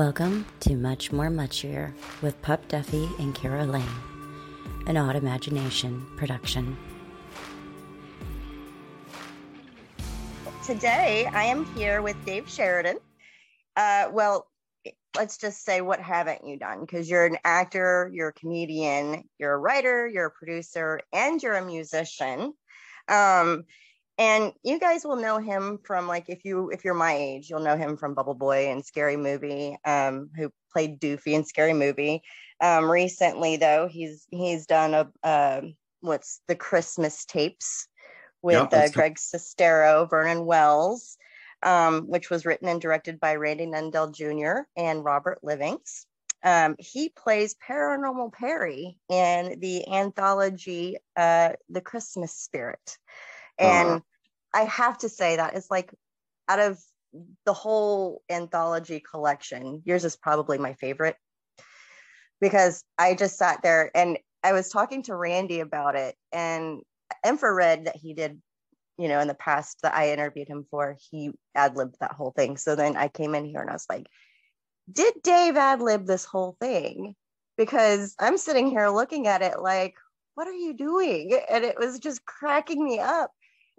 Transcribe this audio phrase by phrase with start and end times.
[0.00, 1.92] Welcome to Much More Muchier
[2.22, 3.84] with Pup Duffy and Keira Lane,
[4.86, 6.74] an Autimagination production.
[10.64, 12.96] Today, I am here with Dave Sheridan.
[13.76, 14.46] Uh, well,
[15.16, 16.80] let's just say, what haven't you done?
[16.80, 21.56] Because you're an actor, you're a comedian, you're a writer, you're a producer, and you're
[21.56, 22.54] a musician.
[23.06, 23.64] Um,
[24.20, 27.58] and you guys will know him from like if you if you're my age you'll
[27.58, 32.22] know him from bubble boy and scary movie um, who played doofy in scary movie.
[32.60, 35.62] Um, recently though he's he's done a uh,
[36.02, 37.88] what's the christmas tapes
[38.42, 41.16] with uh, greg sestero vernon wells
[41.62, 46.06] um, which was written and directed by randy nundlall jr and robert livings.
[46.42, 52.98] Um, he plays paranormal perry in the anthology uh, the christmas spirit.
[53.58, 54.00] And uh-huh.
[54.54, 55.92] I have to say that it's like
[56.48, 56.78] out of
[57.44, 61.16] the whole anthology collection, yours is probably my favorite
[62.40, 66.80] because I just sat there and I was talking to Randy about it and
[67.26, 68.40] infrared that he did,
[68.98, 72.32] you know, in the past that I interviewed him for, he ad libbed that whole
[72.32, 72.56] thing.
[72.56, 74.06] So then I came in here and I was like,
[74.90, 77.14] did Dave ad lib this whole thing?
[77.56, 79.94] Because I'm sitting here looking at it like,
[80.34, 81.38] what are you doing?
[81.50, 83.30] And it was just cracking me up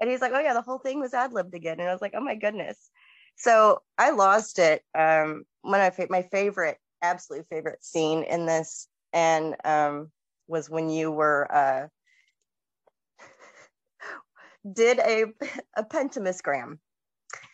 [0.02, 1.80] and he's like, oh yeah, the whole thing was ad libbed again.
[1.80, 2.90] And I was like, oh my goodness.
[3.36, 4.84] So I lost it.
[4.98, 10.12] Um, one of my, my favorite, absolute favorite scene in this, and um,
[10.48, 11.88] was when you were uh,
[14.74, 15.26] did a
[15.78, 16.80] a pentamusgram.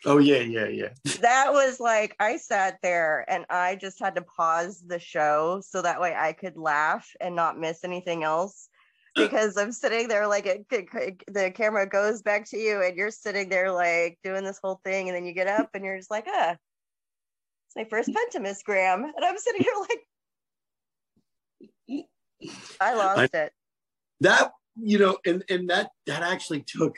[0.06, 0.90] Oh yeah, yeah, yeah.
[1.22, 5.82] that was like I sat there and I just had to pause the show so
[5.82, 8.70] that way I could laugh and not miss anything else
[9.24, 13.12] because I'm sitting there like it, it, the camera goes back to you and you're
[13.12, 16.12] sitting there like doing this whole thing and then you get up and you're just
[16.12, 20.00] like ah it's my first pentamusgram and I'm sitting here like
[22.80, 23.52] I lost I, it.
[24.22, 26.96] That you know and and that that actually took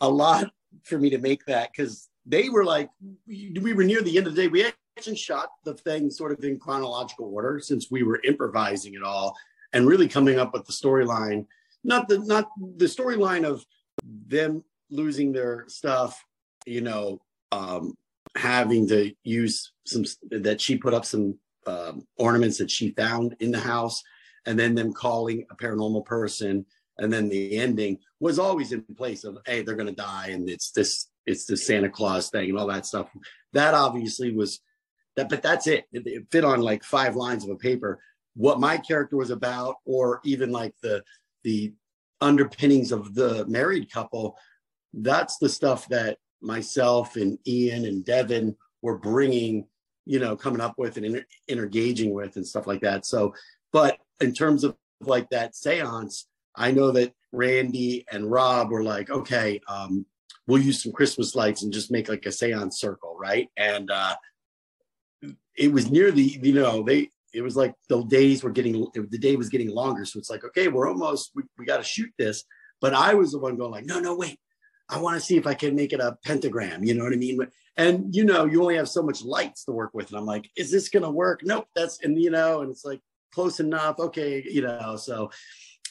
[0.00, 0.50] a lot
[0.84, 2.90] for me to make that because they were like
[3.26, 4.48] we, we were near the end of the day.
[4.48, 9.02] We actually shot the thing sort of in chronological order since we were improvising it
[9.02, 9.34] all
[9.76, 11.44] and really coming up with the storyline,
[11.84, 12.48] not the not
[12.78, 13.64] the storyline of
[14.02, 16.24] them losing their stuff,
[16.64, 17.20] you know,
[17.52, 17.92] um,
[18.36, 23.50] having to use some that she put up some um, ornaments that she found in
[23.50, 24.02] the house,
[24.46, 26.64] and then them calling a paranormal person,
[26.96, 30.70] and then the ending was always in place of hey they're gonna die, and it's
[30.70, 33.10] this it's the Santa Claus thing and all that stuff.
[33.52, 34.58] That obviously was
[35.16, 35.84] that, but that's it.
[35.92, 38.00] It, it fit on like five lines of a paper
[38.36, 41.02] what my character was about or even like the
[41.42, 41.72] the
[42.20, 44.36] underpinnings of the married couple
[44.94, 49.66] that's the stuff that myself and ian and devin were bringing
[50.04, 53.04] you know coming up with and inter- engaging with and stuff like that.
[53.04, 53.34] So
[53.72, 59.10] but in terms of like that seance i know that randy and rob were like
[59.10, 60.06] okay um,
[60.46, 63.48] we'll use some christmas lights and just make like a seance circle right?
[63.56, 64.14] And uh
[65.56, 69.18] it was near the you know they it was like the days were getting the
[69.18, 70.04] day was getting longer.
[70.04, 72.44] So it's like okay we're almost we, we got to shoot this.
[72.80, 74.38] But i was the one going like no no wait.
[74.88, 77.16] I want to see if i can make it a pentagram you know what i
[77.16, 77.38] mean?
[77.76, 80.08] And you know you only have so much lights to work with.
[80.10, 81.40] And i'm like is this gonna work?
[81.44, 83.00] Nope that's and you know and it's like
[83.34, 83.98] close enough.
[83.98, 85.30] Okay you know so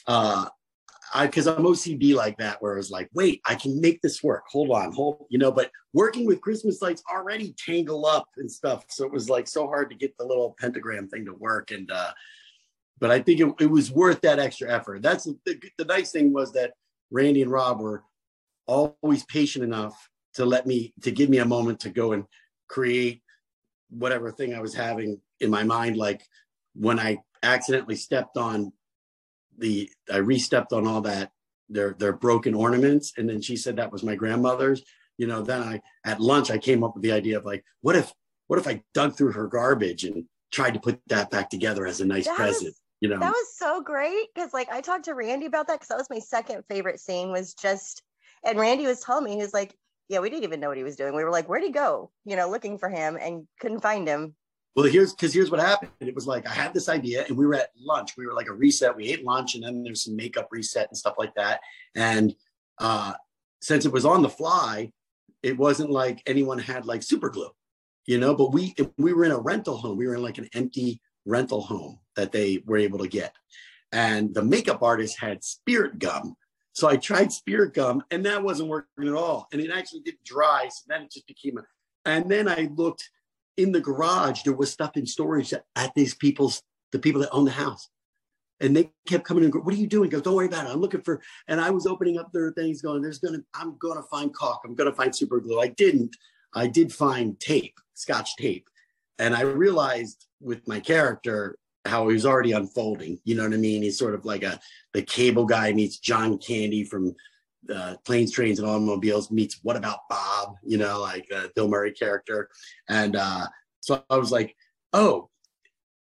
[0.06, 0.48] uh
[1.14, 4.22] I because I'm OCD like that, where I was like, wait, I can make this
[4.22, 4.44] work.
[4.50, 5.52] Hold on, hold, you know.
[5.52, 9.66] But working with Christmas lights already tangle up and stuff, so it was like so
[9.66, 11.70] hard to get the little pentagram thing to work.
[11.70, 12.12] And uh,
[12.98, 15.02] but I think it, it was worth that extra effort.
[15.02, 16.72] That's the, the nice thing was that
[17.10, 18.02] Randy and Rob were
[18.66, 22.24] always patient enough to let me to give me a moment to go and
[22.68, 23.22] create
[23.90, 25.96] whatever thing I was having in my mind.
[25.96, 26.22] Like
[26.74, 28.72] when I accidentally stepped on
[29.58, 31.30] the I re-stepped on all that
[31.68, 34.82] their their broken ornaments, and then she said that was my grandmother's.
[35.18, 37.96] You know, then I at lunch I came up with the idea of like, what
[37.96, 38.12] if
[38.46, 42.00] what if I dug through her garbage and tried to put that back together as
[42.00, 42.66] a nice that present?
[42.66, 45.74] Was, you know, that was so great because like I talked to Randy about that
[45.74, 48.02] because that was my second favorite scene was just,
[48.44, 49.74] and Randy was telling me he was like,
[50.08, 51.14] yeah, we didn't even know what he was doing.
[51.14, 52.10] We were like, where'd he go?
[52.24, 54.34] You know, looking for him and couldn't find him.
[54.76, 55.90] Well, here's because here's what happened.
[56.00, 58.18] It was like I had this idea, and we were at lunch.
[58.18, 58.94] We were like a reset.
[58.94, 61.60] We ate lunch, and then there's some makeup reset and stuff like that.
[61.94, 62.34] And
[62.78, 63.14] uh,
[63.62, 64.92] since it was on the fly,
[65.42, 67.48] it wasn't like anyone had like super glue,
[68.04, 68.34] you know.
[68.34, 69.96] But we we were in a rental home.
[69.96, 73.34] We were in like an empty rental home that they were able to get,
[73.92, 76.36] and the makeup artist had spirit gum.
[76.74, 79.48] So I tried spirit gum, and that wasn't working at all.
[79.52, 80.68] And it actually didn't dry.
[80.68, 81.62] So then it just became a.
[82.04, 83.08] And then I looked
[83.56, 86.62] in the garage there was stuff in storage at these people's
[86.92, 87.88] the people that own the house
[88.60, 90.08] and they kept coming and go, what are you doing?
[90.08, 90.70] Go, don't worry about it.
[90.70, 94.02] I'm looking for, and I was opening up their things going, there's gonna, I'm gonna
[94.02, 94.62] find caulk.
[94.64, 95.60] I'm gonna find super glue.
[95.60, 96.16] I didn't.
[96.54, 98.68] I did find tape, scotch tape.
[99.18, 103.20] And I realized with my character how he was already unfolding.
[103.24, 103.82] You know what I mean?
[103.82, 104.58] He's sort of like a,
[104.92, 107.14] the cable guy meets John Candy from
[107.74, 111.92] uh, Planes, Trains, and Automobiles meets What About Bob, you know, like uh, Bill Murray
[111.92, 112.48] character.
[112.88, 113.46] And uh,
[113.80, 114.56] so I was like,
[114.92, 115.30] oh,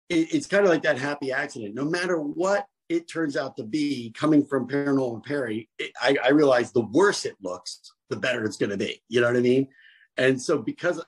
[0.10, 1.76] it, it's kind of like that happy accident.
[1.76, 6.30] No matter what it turns out to be coming from Paranormal Perry, it, I, I
[6.30, 9.02] realize the worse it looks, the better it's going to be.
[9.10, 9.68] You know what I mean?
[10.18, 11.04] And so because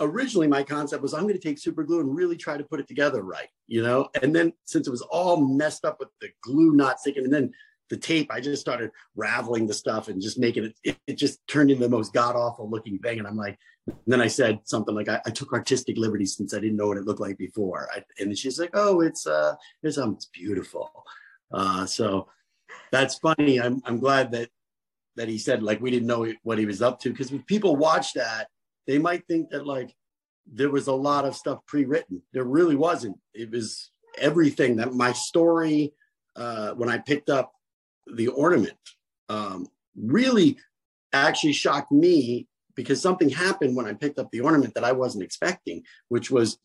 [0.00, 2.80] originally my concept was I'm going to take super glue and really try to put
[2.80, 4.08] it together right, you know?
[4.20, 7.52] And then since it was all messed up with the glue not sticking, and then
[7.92, 11.46] the tape, I just started raveling the stuff and just making it, it, it just
[11.46, 13.18] turned into the most god awful looking thing.
[13.18, 13.58] And I'm like,
[14.06, 16.96] then I said something like, I, I, took artistic liberties since I didn't know what
[16.96, 17.90] it looked like before.
[17.94, 20.90] I, and she's like, oh, it's, uh, it's, um, it's beautiful.
[21.52, 22.28] Uh, so
[22.92, 23.60] that's funny.
[23.60, 24.48] I'm, I'm glad that,
[25.16, 27.12] that he said like, we didn't know what he was up to.
[27.12, 28.48] Cause when people watch that,
[28.86, 29.94] they might think that like,
[30.50, 32.22] there was a lot of stuff pre-written.
[32.32, 33.18] There really wasn't.
[33.34, 35.92] It was everything that my story,
[36.36, 37.52] uh, when I picked up
[38.06, 38.76] the ornament,
[39.28, 39.66] um,
[39.96, 40.56] really
[41.12, 45.24] actually shocked me because something happened when I picked up the ornament that I wasn't
[45.24, 46.58] expecting, which was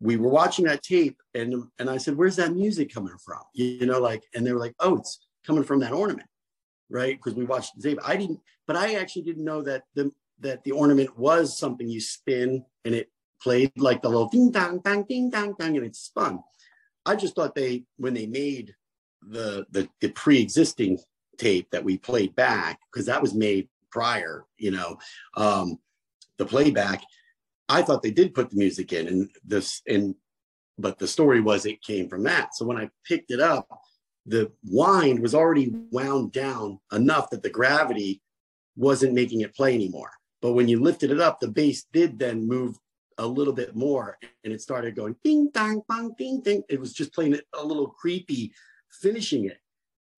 [0.00, 3.86] we were watching that tape and and I said, "Where's that music coming from?" You
[3.86, 6.28] know, like, and they were like, "Oh, it's coming from that ornament."
[6.90, 7.98] Right, because we watched the tape.
[8.04, 12.00] I didn't, but I actually didn't know that the that the ornament was something you
[12.00, 13.10] spin and it
[13.42, 16.40] played like the little ding dong dang ding dong dong and it spun.
[17.04, 18.74] I just thought they when they made
[19.22, 20.98] the the, the pre-existing
[21.38, 24.98] tape that we played back because that was made prior, you know,
[25.36, 25.78] um,
[26.36, 27.02] the playback.
[27.68, 30.14] I thought they did put the music in, and this and
[30.78, 32.54] but the story was it came from that.
[32.54, 33.68] So when I picked it up,
[34.26, 38.22] the wind was already wound down enough that the gravity
[38.76, 40.12] wasn't making it play anymore.
[40.40, 42.78] But when you lifted it up, the bass did then move
[43.18, 46.62] a little bit more and it started going ding dong bang ding ding.
[46.68, 48.52] It was just playing it a little creepy,
[48.90, 49.58] finishing it.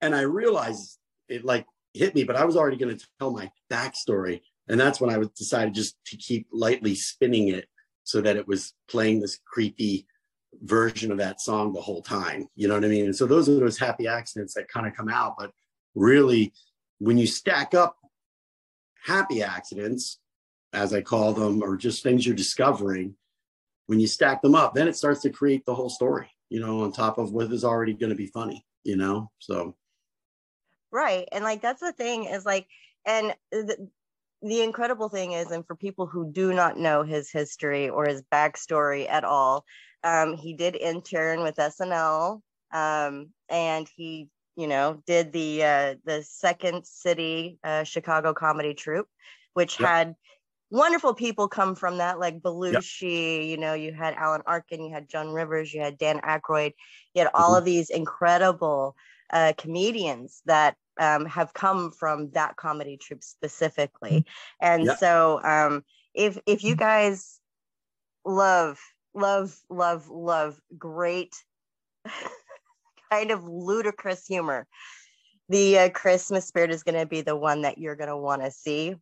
[0.00, 3.50] And I realized it like hit me, but I was already going to tell my
[3.70, 4.40] backstory.
[4.68, 7.68] And that's when I decided just to keep lightly spinning it
[8.04, 10.06] so that it was playing this creepy
[10.62, 12.48] version of that song the whole time.
[12.54, 13.06] You know what I mean?
[13.06, 15.34] And so those are those happy accidents that kind of come out.
[15.38, 15.52] But
[15.94, 16.52] really,
[16.98, 17.96] when you stack up
[19.04, 20.18] happy accidents,
[20.72, 23.16] as I call them, or just things you're discovering,
[23.86, 26.82] when you stack them up, then it starts to create the whole story, you know,
[26.82, 29.30] on top of what is already going to be funny, you know?
[29.38, 29.74] So
[30.92, 31.28] Right.
[31.32, 32.66] And like that's the thing is like,
[33.06, 33.88] and the,
[34.42, 38.22] the incredible thing is, and for people who do not know his history or his
[38.32, 39.64] backstory at all,
[40.02, 42.40] um, he did intern with SNL,
[42.72, 49.08] um, and he, you know, did the uh, the Second City uh, Chicago comedy troupe,
[49.52, 49.88] which yep.
[49.88, 50.14] had
[50.70, 53.38] wonderful people come from that, like Belushi.
[53.38, 53.46] Yep.
[53.48, 56.72] You know, you had Alan Arkin, you had Joan Rivers, you had Dan Aykroyd,
[57.14, 57.58] you had all mm-hmm.
[57.58, 58.96] of these incredible
[59.32, 64.10] uh, comedians that um, have come from that comedy troupe specifically.
[64.10, 64.66] Mm-hmm.
[64.66, 64.96] And yeah.
[64.96, 67.40] so um, if if you guys
[68.24, 68.78] love
[69.14, 71.34] love love love great
[73.10, 74.66] kind of ludicrous humor
[75.48, 78.42] the uh, christmas spirit is going to be the one that you're going to want
[78.42, 78.94] to see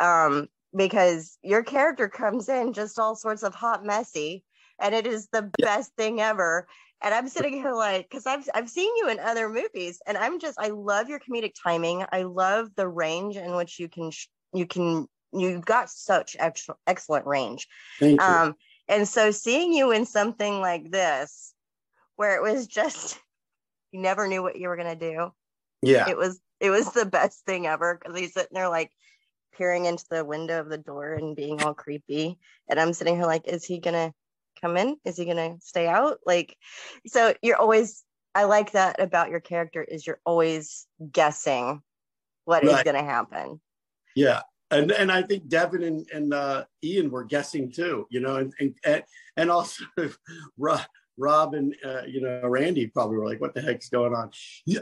[0.00, 0.46] um,
[0.78, 4.44] because your character comes in just all sorts of hot messy
[4.80, 5.66] and it is the yeah.
[5.66, 6.66] best thing ever
[7.00, 10.40] and I'm sitting here like, because I've I've seen you in other movies, and I'm
[10.40, 12.04] just I love your comedic timing.
[12.10, 14.10] I love the range in which you can
[14.52, 17.68] you can you've got such ex- excellent range.
[18.00, 18.26] Thank you.
[18.26, 18.54] Um,
[18.88, 21.54] and so seeing you in something like this,
[22.16, 23.18] where it was just
[23.92, 25.30] you never knew what you were gonna do.
[25.82, 28.90] Yeah, it was it was the best thing ever because he's sitting there like
[29.56, 32.38] peering into the window of the door and being all creepy,
[32.68, 34.12] and I'm sitting here like, is he gonna
[34.60, 34.96] come in?
[35.04, 36.18] Is he going to stay out?
[36.26, 36.56] Like,
[37.06, 41.82] so you're always, I like that about your character is you're always guessing
[42.44, 42.76] what right.
[42.76, 43.60] is going to happen.
[44.14, 44.42] Yeah.
[44.70, 48.52] And, and I think Devin and, and uh, Ian were guessing too, you know, and,
[48.84, 49.02] and,
[49.36, 49.84] and also
[50.58, 50.82] Rob,
[51.16, 54.30] Rob and, uh, you know, Randy probably were like, what the heck's going on?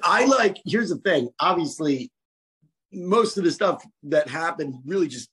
[0.03, 2.11] I like, here's the thing, obviously
[2.93, 5.31] most of the stuff that happened really just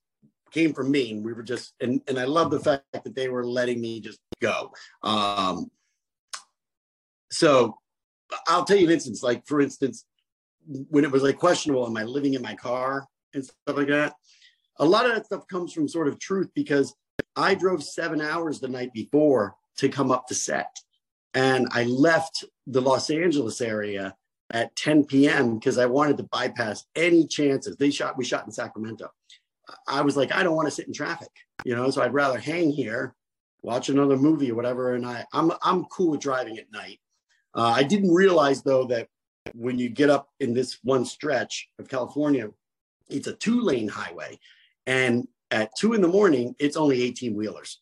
[0.51, 1.11] came from me.
[1.11, 3.99] And we were just and, and i love the fact that they were letting me
[3.99, 4.71] just go.
[5.01, 5.69] Um,
[7.31, 7.77] so
[8.47, 10.05] i'll tell you an instance like for instance
[10.65, 14.15] when it was like questionable am i living in my car and stuff like that?
[14.77, 16.95] A lot of that stuff comes from sort of truth because
[17.35, 20.75] I drove seven hours the night before to come up to set.
[21.33, 24.15] And I left the Los Angeles area
[24.53, 25.55] at 10 p.m.
[25.55, 27.75] because I wanted to bypass any chances.
[27.75, 29.09] They shot, we shot in Sacramento.
[29.87, 31.31] I was like, I don't want to sit in traffic,
[31.65, 33.15] you know, so I'd rather hang here,
[33.63, 34.93] watch another movie or whatever.
[34.93, 36.99] And I, I'm, I'm cool with driving at night.
[37.55, 39.07] Uh, I didn't realize though that
[39.55, 42.49] when you get up in this one stretch of California,
[43.09, 44.39] it's a two lane highway.
[44.85, 47.79] And at two in the morning, it's only 18 wheelers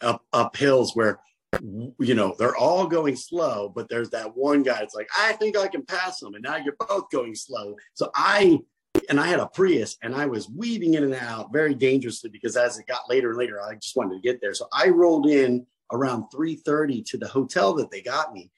[0.00, 1.20] up, up hills where,
[1.60, 4.80] you know, they're all going slow, but there's that one guy.
[4.80, 6.34] It's like, I think I can pass them.
[6.34, 7.76] And now you're both going slow.
[7.94, 8.60] So I,
[9.08, 12.56] and I had a Prius and I was weaving in and out very dangerously because
[12.56, 14.54] as it got later and later, I just wanted to get there.
[14.54, 18.50] So I rolled in around 3.30 to the hotel that they got me.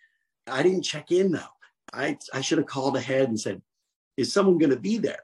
[0.47, 1.41] I didn't check in though.
[1.93, 3.61] I, I should have called ahead and said,
[4.17, 5.21] is someone going to be there?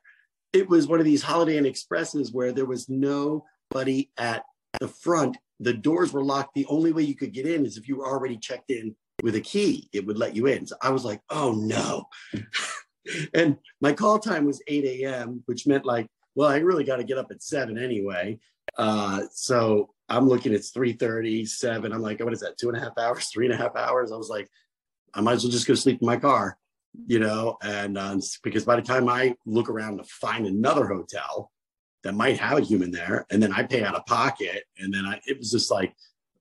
[0.53, 4.45] It was one of these Holiday Inn Expresses where there was nobody at
[4.79, 5.37] the front.
[5.59, 6.55] The doors were locked.
[6.55, 9.35] The only way you could get in is if you were already checked in with
[9.35, 10.67] a key, it would let you in.
[10.67, 12.05] So I was like, oh no.
[13.35, 17.05] and my call time was 8 a.m., which meant like, well, I really got to
[17.05, 18.39] get up at seven anyway.
[18.79, 21.93] Uh, so I'm looking, it's 3:37.
[21.93, 22.59] I'm like, what is that?
[22.59, 24.13] Two and a half hours, three and a half hours.
[24.13, 24.49] I was like,
[25.13, 26.57] I might as well just go sleep in my car,
[27.07, 31.51] you know, and uh, because by the time I look around to find another hotel
[32.03, 35.05] that might have a human there, and then I pay out of pocket, and then
[35.05, 35.95] I, it was just like,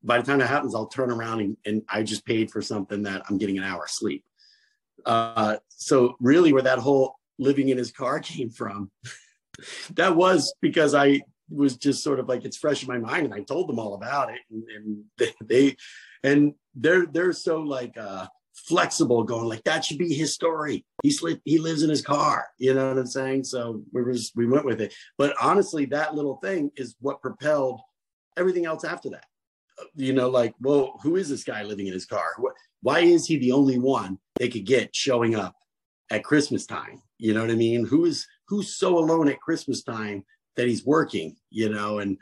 [0.03, 3.03] by the time that happens, I'll turn around and, and I just paid for something
[3.03, 4.23] that I'm getting an hour sleep.
[5.05, 8.91] Uh, so really, where that whole living in his car came from,
[9.95, 13.33] that was because I was just sort of like it's fresh in my mind, and
[13.33, 15.75] I told them all about it, and, and they,
[16.23, 18.27] and they're they're so like uh
[18.65, 20.85] flexible going like that should be his story.
[21.03, 22.47] He sleep he lives in his car.
[22.57, 23.43] You know what i'm saying?
[23.45, 24.93] So we was we went with it.
[25.17, 27.81] But honestly that little thing is what propelled
[28.37, 29.25] everything else after that.
[29.79, 32.35] Uh, you know like well who is this guy living in his car?
[32.81, 35.55] Why is he the only one they could get showing up
[36.11, 37.01] at christmas time?
[37.17, 37.85] You know what i mean?
[37.85, 40.25] Who is who's so alone at christmas time
[40.55, 41.99] that he's working you know?
[41.99, 42.17] And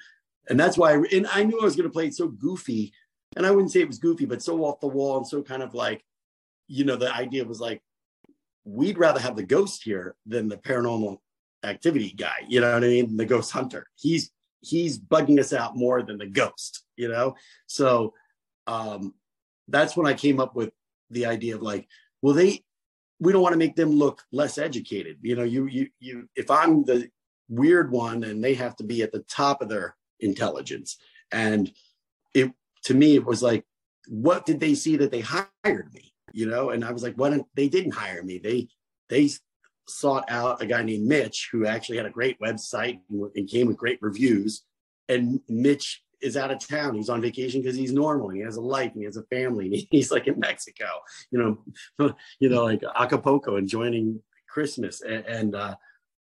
[0.49, 2.93] and that's why and i knew i was going to play it so goofy
[3.35, 5.61] and i wouldn't say it was goofy but so off the wall and so kind
[5.61, 6.03] of like
[6.67, 7.81] you know, the idea was like,
[8.65, 11.17] we'd rather have the ghost here than the paranormal
[11.63, 12.45] activity guy.
[12.47, 13.17] You know what I mean?
[13.17, 13.87] The ghost hunter.
[13.95, 14.31] He's
[14.61, 16.83] he's bugging us out more than the ghost.
[16.95, 17.35] You know,
[17.67, 18.13] so
[18.65, 19.13] um,
[19.67, 20.71] that's when I came up with
[21.09, 21.87] the idea of like,
[22.21, 22.63] well, they
[23.19, 25.17] we don't want to make them look less educated.
[25.21, 27.09] You know, you you you if I'm the
[27.49, 30.97] weird one and they have to be at the top of their intelligence
[31.31, 31.71] and
[32.33, 32.51] it
[32.83, 33.63] to me it was like
[34.07, 37.33] what did they see that they hired me you know, and I was like, "What?"
[37.55, 38.37] They didn't hire me.
[38.37, 38.67] They
[39.09, 39.29] they
[39.87, 43.77] sought out a guy named Mitch who actually had a great website and came with
[43.77, 44.63] great reviews.
[45.07, 46.95] And Mitch is out of town.
[46.95, 48.29] He's on vacation because he's normal.
[48.29, 48.91] He has a life.
[48.91, 49.87] And he has a family.
[49.91, 50.85] He's like in Mexico,
[51.31, 51.39] you
[51.99, 55.01] know, you know, like Acapulco, enjoying Christmas.
[55.01, 55.75] And, and uh,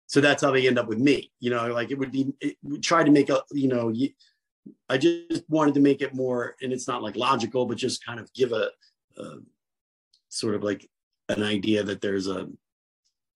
[0.07, 1.31] so that's how they end up with me.
[1.41, 3.93] You know, like it would be it, try to make a, you know,
[4.89, 8.21] I just wanted to make it more, and it's not like logical, but just kind
[8.21, 8.71] of give a,
[9.19, 9.25] a
[10.31, 10.89] sort of like
[11.29, 12.49] an idea that there's a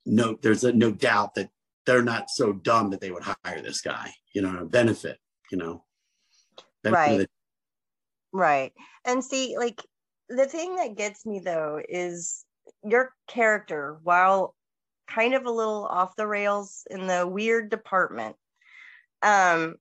[0.06, 1.50] no there's a no doubt that
[1.86, 5.18] they're not so dumb that they would hire this guy you know a benefit
[5.50, 5.84] you know.
[6.82, 7.30] Benefit
[8.32, 8.72] right.
[8.72, 8.72] right.
[9.04, 9.82] And see like
[10.28, 12.44] the thing that gets me though is
[12.82, 14.54] your character while
[15.06, 18.36] kind of a little off the rails in the weird department
[19.22, 19.74] um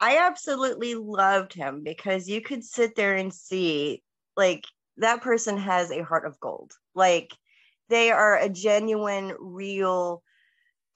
[0.00, 4.00] i absolutely loved him because you could sit there and see
[4.36, 4.64] like
[4.98, 6.72] that person has a heart of gold.
[6.94, 7.32] Like
[7.88, 10.22] they are a genuine, real,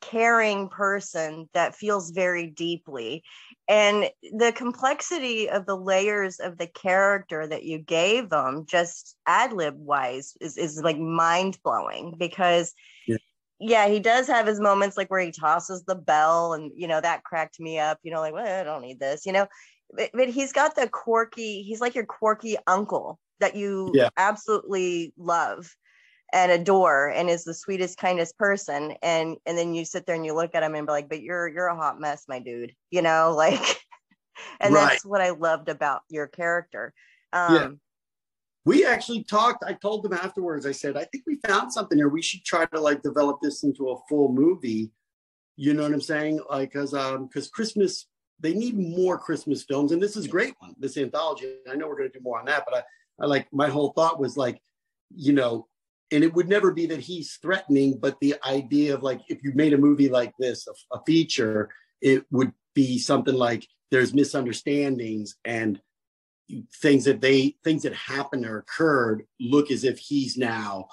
[0.00, 3.22] caring person that feels very deeply.
[3.66, 9.52] And the complexity of the layers of the character that you gave them, just ad
[9.52, 12.72] lib wise, is, is like mind blowing because.
[13.06, 13.16] Yeah.
[13.58, 17.00] yeah, he does have his moments like where he tosses the bell, and you know
[17.00, 17.98] that cracked me up.
[18.02, 19.24] You know, like well, I don't need this.
[19.24, 19.46] You know,
[19.92, 21.62] but, but he's got the quirky.
[21.62, 24.10] He's like your quirky uncle that you yeah.
[24.16, 25.74] absolutely love
[26.32, 30.26] and adore and is the sweetest kindest person and and then you sit there and
[30.26, 32.74] you look at him and be like but you're you're a hot mess my dude
[32.90, 33.80] you know like
[34.60, 34.90] and right.
[34.90, 36.92] that's what i loved about your character
[37.32, 37.68] um yeah.
[38.66, 42.08] we actually talked i told them afterwards i said i think we found something here
[42.08, 44.90] we should try to like develop this into a full movie
[45.56, 48.06] you know what i'm saying like because um because christmas
[48.40, 51.88] they need more christmas films and this is a great one this anthology i know
[51.88, 52.82] we're going to do more on that but i
[53.20, 54.60] I like my whole thought was like,
[55.14, 55.66] you know,
[56.10, 59.52] and it would never be that he's threatening, but the idea of like if you
[59.54, 61.68] made a movie like this, a, a feature,
[62.00, 65.80] it would be something like there's misunderstandings and
[66.80, 70.86] things that they things that happened or occurred look as if he's now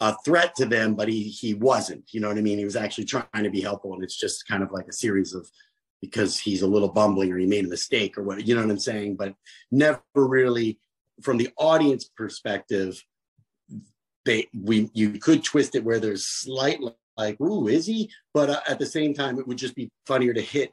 [0.00, 2.04] a threat to them, but he he wasn't.
[2.12, 2.58] You know what I mean?
[2.58, 5.34] He was actually trying to be helpful, and it's just kind of like a series
[5.34, 5.48] of
[6.00, 8.70] because he's a little bumbling or he made a mistake or what you know what
[8.70, 9.34] I'm saying, but
[9.70, 10.78] never really
[11.22, 13.02] from the audience perspective.
[14.24, 16.78] They we you could twist it where there's slight
[17.16, 20.34] like ooh is he, but uh, at the same time it would just be funnier
[20.34, 20.72] to hit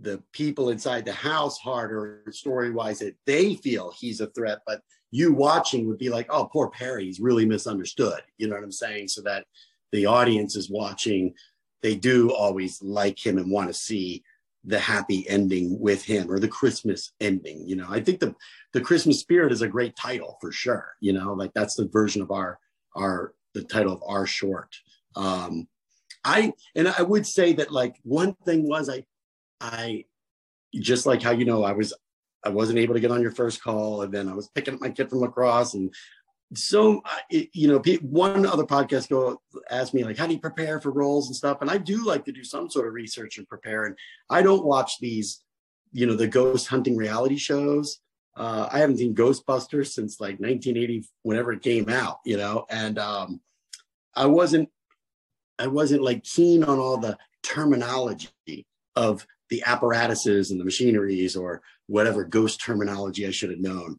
[0.00, 4.80] the people inside the house harder story wise that they feel he's a threat, but
[5.10, 8.20] you watching would be like, oh, poor Perry, he's really misunderstood.
[8.36, 9.08] You know what I'm saying?
[9.08, 9.46] So that
[9.92, 11.34] the audience is watching,
[11.82, 14.22] they do always like him and want to see
[14.64, 17.66] the happy ending with him or the Christmas ending.
[17.66, 18.34] You know, I think the
[18.72, 20.94] the Christmas spirit is a great title for sure.
[21.00, 22.58] You know, like that's the version of our
[22.96, 24.76] our the title of our short.
[25.16, 25.68] Um,
[26.24, 29.04] I and I would say that like one thing was I
[29.60, 30.04] I
[30.74, 31.94] just like how you know I was
[32.44, 34.80] I wasn't able to get on your first call, and then I was picking up
[34.80, 35.92] my kid from lacrosse, and
[36.54, 39.40] so you know, one other podcast go
[39.70, 42.24] asked me like, how do you prepare for roles and stuff, and I do like
[42.24, 43.96] to do some sort of research and prepare, and
[44.30, 45.44] I don't watch these,
[45.92, 48.00] you know, the ghost hunting reality shows.
[48.36, 52.98] Uh, I haven't seen Ghostbusters since like 1980, whenever it came out, you know, and
[52.98, 53.40] um,
[54.14, 54.68] I wasn't,
[55.58, 58.30] I wasn't like keen on all the terminology
[58.94, 63.98] of the apparatuses and the machineries or whatever ghost terminology I should have known.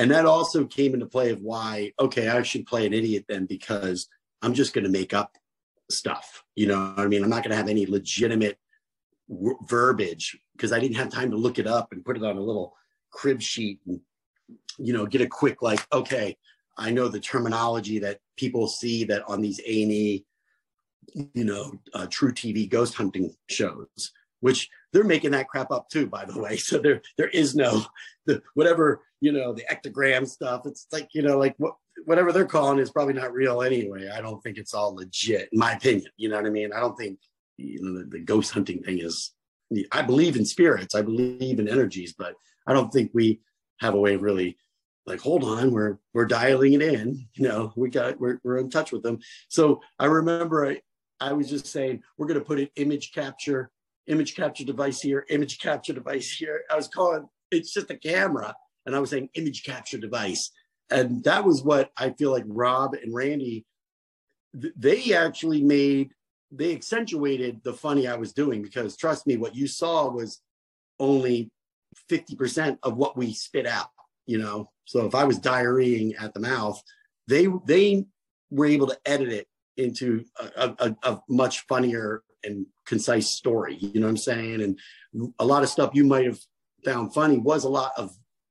[0.00, 3.44] And that also came into play of why, okay, I should play an idiot then
[3.44, 4.08] because
[4.40, 5.36] I'm just going to make up
[5.90, 6.42] stuff.
[6.56, 7.22] You know I mean?
[7.22, 8.58] I'm not going to have any legitimate
[9.28, 12.38] w- verbiage because I didn't have time to look it up and put it on
[12.38, 12.74] a little
[13.10, 14.00] crib sheet and,
[14.78, 16.38] you know, get a quick, like, okay,
[16.78, 20.24] I know the terminology that people see that on these A&E,
[21.12, 26.24] you know, uh, truTV ghost hunting shows which they're making that crap up too, by
[26.24, 26.56] the way.
[26.70, 27.84] So there there is no
[28.26, 30.62] the whatever you know the ectogram stuff.
[30.64, 34.08] It's like you know like what whatever they're calling is probably not real anyway.
[34.08, 36.10] I don't think it's all legit, in my opinion.
[36.16, 36.72] You know what I mean?
[36.72, 37.18] I don't think
[37.56, 39.32] you know the, the ghost hunting thing is.
[39.92, 40.96] I believe in spirits.
[40.96, 42.34] I believe in energies, but
[42.66, 43.40] I don't think we
[43.78, 44.58] have a way of really
[45.06, 48.68] like hold on we're we're dialing it in you know we got we're, we're in
[48.68, 50.78] touch with them so i remember i
[51.20, 53.70] i was just saying we're going to put an image capture
[54.10, 56.62] image capture device here, image capture device here.
[56.70, 58.54] I was calling it's just a camera,
[58.86, 60.50] and I was saying image capture device.
[60.90, 63.64] And that was what I feel like Rob and Randy,
[64.52, 66.12] they actually made,
[66.50, 70.40] they accentuated the funny I was doing because trust me, what you saw was
[70.98, 71.50] only
[72.10, 73.90] 50% of what we spit out,
[74.26, 74.70] you know?
[74.84, 76.82] So if I was diarrheaing at the mouth,
[77.28, 78.06] they, they
[78.50, 80.24] were able to edit it into
[80.56, 83.76] a, a, a much funnier and concise story.
[83.76, 84.62] You know what I'm saying?
[84.62, 86.40] And a lot of stuff you might have
[86.84, 88.10] found funny was a lot of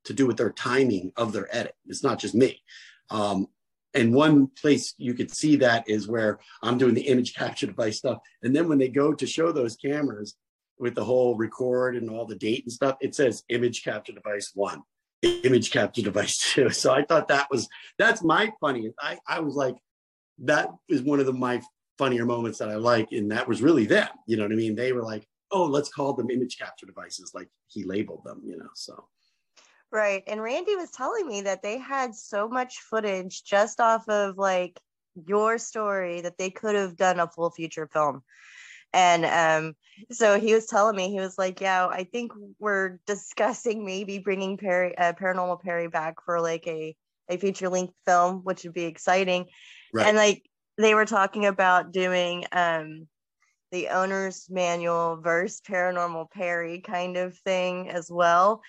[0.10, 1.76] to do with their timing of their edit.
[1.86, 2.63] It's not just me.
[3.12, 3.48] Um,
[3.93, 8.00] and one place you could see that is where I'm doing the image capture device
[8.00, 8.17] stuff.
[8.41, 10.36] And then when they go to show those cameras
[10.80, 14.52] with the whole record and all the date and stuff, it says image capture device
[14.56, 14.82] one,
[15.22, 16.72] image capture device two.
[16.72, 17.69] So I thought that was,
[18.00, 18.91] that's my funny.
[19.00, 19.76] I, I was like,
[20.39, 21.62] that is one of the, my
[22.00, 23.12] funnier moments that I like.
[23.12, 24.10] And that was really them.
[24.26, 24.76] You know what I mean?
[24.76, 28.58] They were like, oh, let's call them image capture devices, like he labeled them, you
[28.58, 28.69] know.
[28.74, 29.06] So
[29.91, 30.23] right.
[30.28, 34.80] And Randy was telling me that they had so much footage just off of like
[35.28, 38.23] your story that they could have done a full feature film.
[38.93, 39.75] And um,
[40.12, 44.58] so he was telling me, he was like, Yeah, I think we're discussing maybe bringing
[44.58, 46.95] Perry, uh, Paranormal Perry back for like a,
[47.30, 49.45] a feature length film, which would be exciting.
[49.93, 50.08] Right.
[50.08, 50.43] And like
[50.78, 53.08] they were talking about doing um,
[53.71, 58.62] the owner's manual versus paranormal Perry kind of thing as well,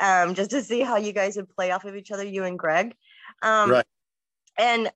[0.00, 2.58] um, just to see how you guys would play off of each other, you and
[2.58, 2.94] Greg.
[3.42, 3.86] Um, right.
[4.58, 4.90] And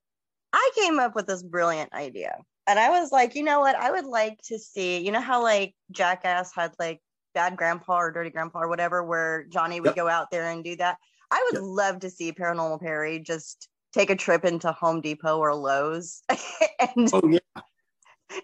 [0.52, 2.36] I came up with this brilliant idea.
[2.66, 3.74] And I was like, you know what?
[3.76, 7.00] I would like to see, you know how like Jackass had like
[7.34, 9.96] bad grandpa or dirty grandpa or whatever, where Johnny would yep.
[9.96, 10.98] go out there and do that.
[11.30, 11.62] I would yep.
[11.66, 17.10] love to see Paranormal Perry just take a trip into Home Depot or Lowe's and
[17.12, 17.62] oh, yeah.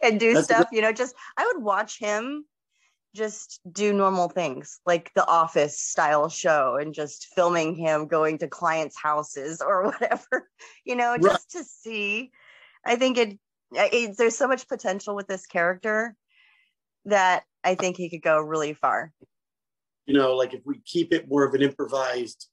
[0.03, 0.71] and do That's stuff.
[0.71, 0.77] Good.
[0.77, 2.45] You know, just I would watch him
[3.17, 8.49] just do normal things like the office style show and just filming him going to
[8.49, 10.49] clients' houses or whatever,
[10.85, 11.63] you know, just right.
[11.63, 12.31] to see.
[12.85, 13.39] I think it,
[13.73, 16.15] it there's so much potential with this character
[17.07, 19.13] that I think he could go really far.
[20.07, 22.47] You know, like if we keep it more of an improvised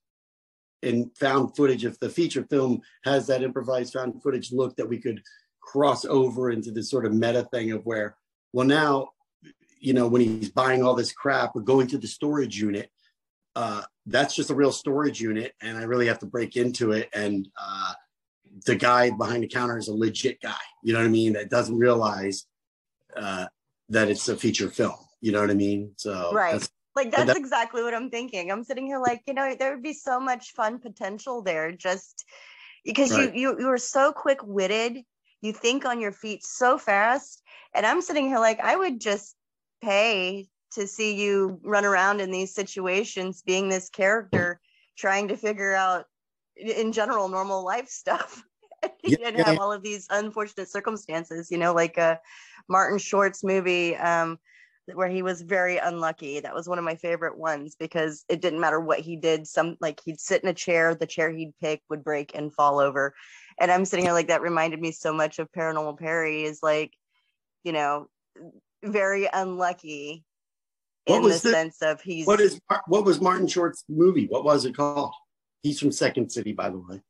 [0.82, 5.00] and found footage, if the feature film has that improvised found footage look that we
[5.00, 5.22] could
[5.62, 8.18] cross over into this sort of meta thing of where,
[8.54, 9.10] well, now,
[9.84, 12.90] you know, when he's buying all this crap or going to the storage unit,
[13.56, 17.10] uh, that's just a real storage unit, and I really have to break into it.
[17.14, 17.94] And uh,
[18.66, 20.64] the guy behind the counter is a legit guy.
[20.84, 21.34] You know what I mean?
[21.34, 22.46] That doesn't realize
[23.16, 23.48] uh,
[23.90, 24.96] that it's a feature film.
[25.20, 25.92] You know what I mean?
[25.98, 26.54] So right.
[26.54, 28.52] that's- like that's that- exactly what I'm thinking.
[28.52, 32.24] I'm sitting here like, you know, there would be so much fun potential there just
[32.86, 33.34] because Right.
[33.34, 35.02] you you you are so quick-witted.
[35.42, 37.42] You think on your feet so fast.
[37.74, 39.36] And I'm sitting here like I would just
[39.84, 44.60] pay to see you run around in these situations being this character
[44.98, 46.06] trying to figure out
[46.56, 48.44] in general normal life stuff.
[49.02, 52.20] Yeah, and have all of these unfortunate circumstances, you know, like a
[52.68, 54.38] Martin Short's movie um
[54.94, 56.42] where he was very unlucky.
[56.42, 59.48] That was one of my favorite ones because it didn't matter what he did.
[59.48, 62.80] Some like he'd sit in a chair, the chair he'd pick would break and fall
[62.80, 63.14] over.
[63.58, 66.92] And I'm sitting here like that reminded me so much of Paranormal Perry is like,
[67.64, 68.08] you know,
[68.84, 70.24] very unlucky
[71.06, 74.28] What in the, sense of he's what is what was Martin Short's movie?
[74.28, 75.14] What was it called?
[75.62, 77.02] He's from Second City, by the way.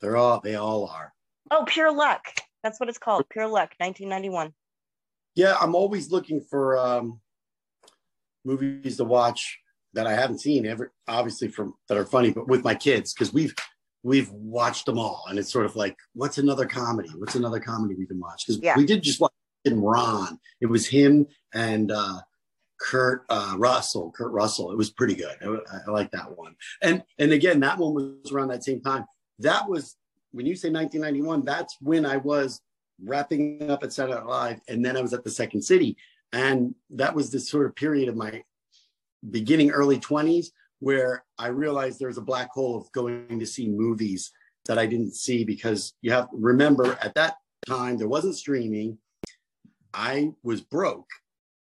[0.00, 1.12] They're all they all are.
[1.50, 2.24] oh pure luck.
[2.62, 3.24] That's what it's called.
[3.30, 4.52] Pure luck, 1991.
[5.34, 7.20] Yeah, I'm always looking for um,
[8.44, 9.58] movies to watch
[9.94, 13.32] that I haven't seen ever, obviously from that are funny, but with my kids because
[13.32, 13.54] we've
[14.02, 17.10] we've watched them all, and it's sort of like, what's another comedy?
[17.16, 18.44] What's another comedy we can watch?
[18.46, 18.76] Because Yeah.
[18.76, 19.32] we did just watch
[19.64, 20.38] in Ron.
[20.60, 22.20] It was him and uh,
[22.80, 24.12] Kurt uh, Russell.
[24.16, 24.72] Kurt Russell.
[24.72, 25.36] It was pretty good.
[25.42, 26.54] I, I like that one.
[26.82, 29.04] And and again, that one was around that same time.
[29.38, 29.96] That was
[30.32, 31.44] when you say 1991.
[31.44, 32.60] That's when I was
[33.02, 35.96] wrapping up at Saturday Night Live, and then I was at the Second City,
[36.32, 38.42] and that was this sort of period of my
[39.28, 40.46] beginning early 20s
[40.78, 44.32] where I realized there was a black hole of going to see movies
[44.66, 48.98] that I didn't see because you have to remember at that time there wasn't streaming.
[49.94, 51.08] I was broke.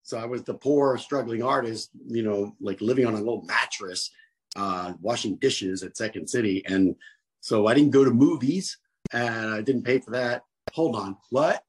[0.03, 4.09] So I was the poor, struggling artist, you know, like living on a little mattress,
[4.55, 6.63] uh, washing dishes at Second City.
[6.65, 6.95] And
[7.41, 8.77] so I didn't go to movies
[9.13, 10.43] and I didn't pay for that.
[10.73, 11.17] Hold on.
[11.29, 11.63] What?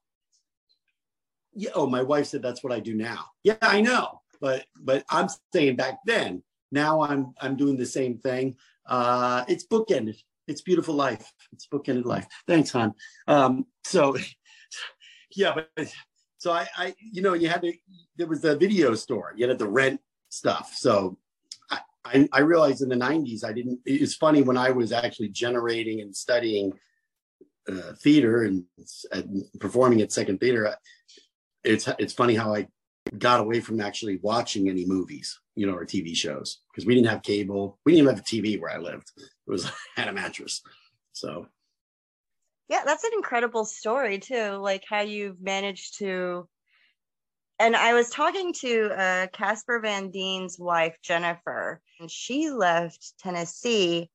[1.52, 1.70] Yeah.
[1.74, 3.26] Oh, my wife said that's what I do now.
[3.42, 4.20] Yeah, I know.
[4.40, 6.42] But but I'm saying back then,
[6.72, 8.56] now I'm I'm doing the same thing.
[8.86, 10.16] Uh it's bookended.
[10.46, 11.32] It's beautiful life.
[11.52, 12.26] It's bookended life.
[12.46, 12.94] Thanks, hon.
[13.28, 14.16] Um, so
[15.36, 15.94] yeah, but
[16.40, 17.72] so I, I, you know, you had to.
[18.16, 19.34] There was the video store.
[19.36, 20.00] You had to rent
[20.30, 20.72] stuff.
[20.74, 21.18] So
[21.70, 23.80] I, I, I realized in the '90s, I didn't.
[23.84, 26.72] It's funny when I was actually generating and studying
[27.70, 28.64] uh, theater and,
[29.12, 30.74] and performing at Second Theater.
[31.62, 32.68] It's it's funny how I
[33.18, 37.10] got away from actually watching any movies, you know, or TV shows because we didn't
[37.10, 37.78] have cable.
[37.84, 39.12] We didn't even have a TV where I lived.
[39.18, 40.62] It was had a mattress.
[41.12, 41.48] So
[42.70, 44.52] Yeah, that's an incredible story too.
[44.52, 46.48] Like how you've managed to.
[47.58, 54.08] And I was talking to uh, Casper Van Dien's wife, Jennifer, and she left Tennessee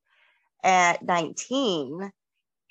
[0.64, 2.10] at 19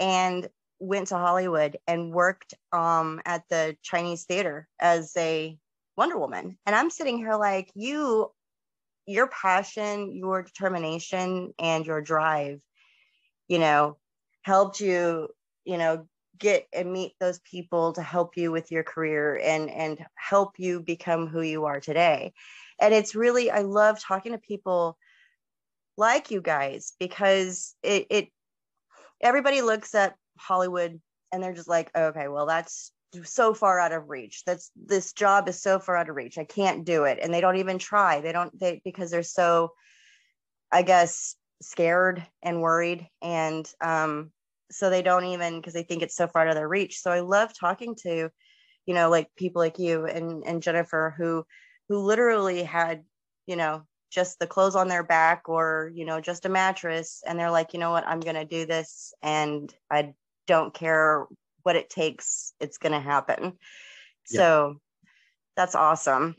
[0.01, 0.49] and
[0.81, 5.59] went to Hollywood and worked um, at the Chinese theater as a
[5.99, 6.57] Wonder Woman.
[6.65, 8.33] And I'm sitting here like, you,
[9.07, 12.61] your passion, your determination, and your drive,
[13.49, 13.99] you know,
[14.43, 15.29] helped you
[15.65, 16.07] you know
[16.39, 20.81] get and meet those people to help you with your career and and help you
[20.81, 22.33] become who you are today.
[22.81, 24.99] And it's really i love talking to people
[25.97, 28.29] like you guys because it it
[29.21, 31.01] everybody looks at hollywood
[31.31, 32.91] and they're just like okay well that's
[33.23, 34.43] so far out of reach.
[34.45, 36.39] That's this job is so far out of reach.
[36.39, 37.19] I can't do it.
[37.23, 38.21] And they don't even try.
[38.21, 39.73] They don't they because they're so
[40.73, 43.07] i guess scared and worried.
[43.23, 44.33] And um
[44.75, 47.01] so they don't even because they think it's so far out of their reach.
[47.01, 48.31] So i love talking to
[48.87, 51.45] you know like people like you and and jennifer who
[51.89, 53.05] who literally had
[53.47, 57.23] you know just the clothes on their back or you know just a mattress.
[57.27, 58.07] And they're like you know what?
[58.07, 60.15] I'm going to do this and i
[60.47, 61.27] don't care
[61.63, 62.53] what it takes.
[62.61, 63.55] It's going to happen.
[64.31, 64.39] Yeah.
[64.39, 64.81] so
[65.57, 66.37] that's awesome.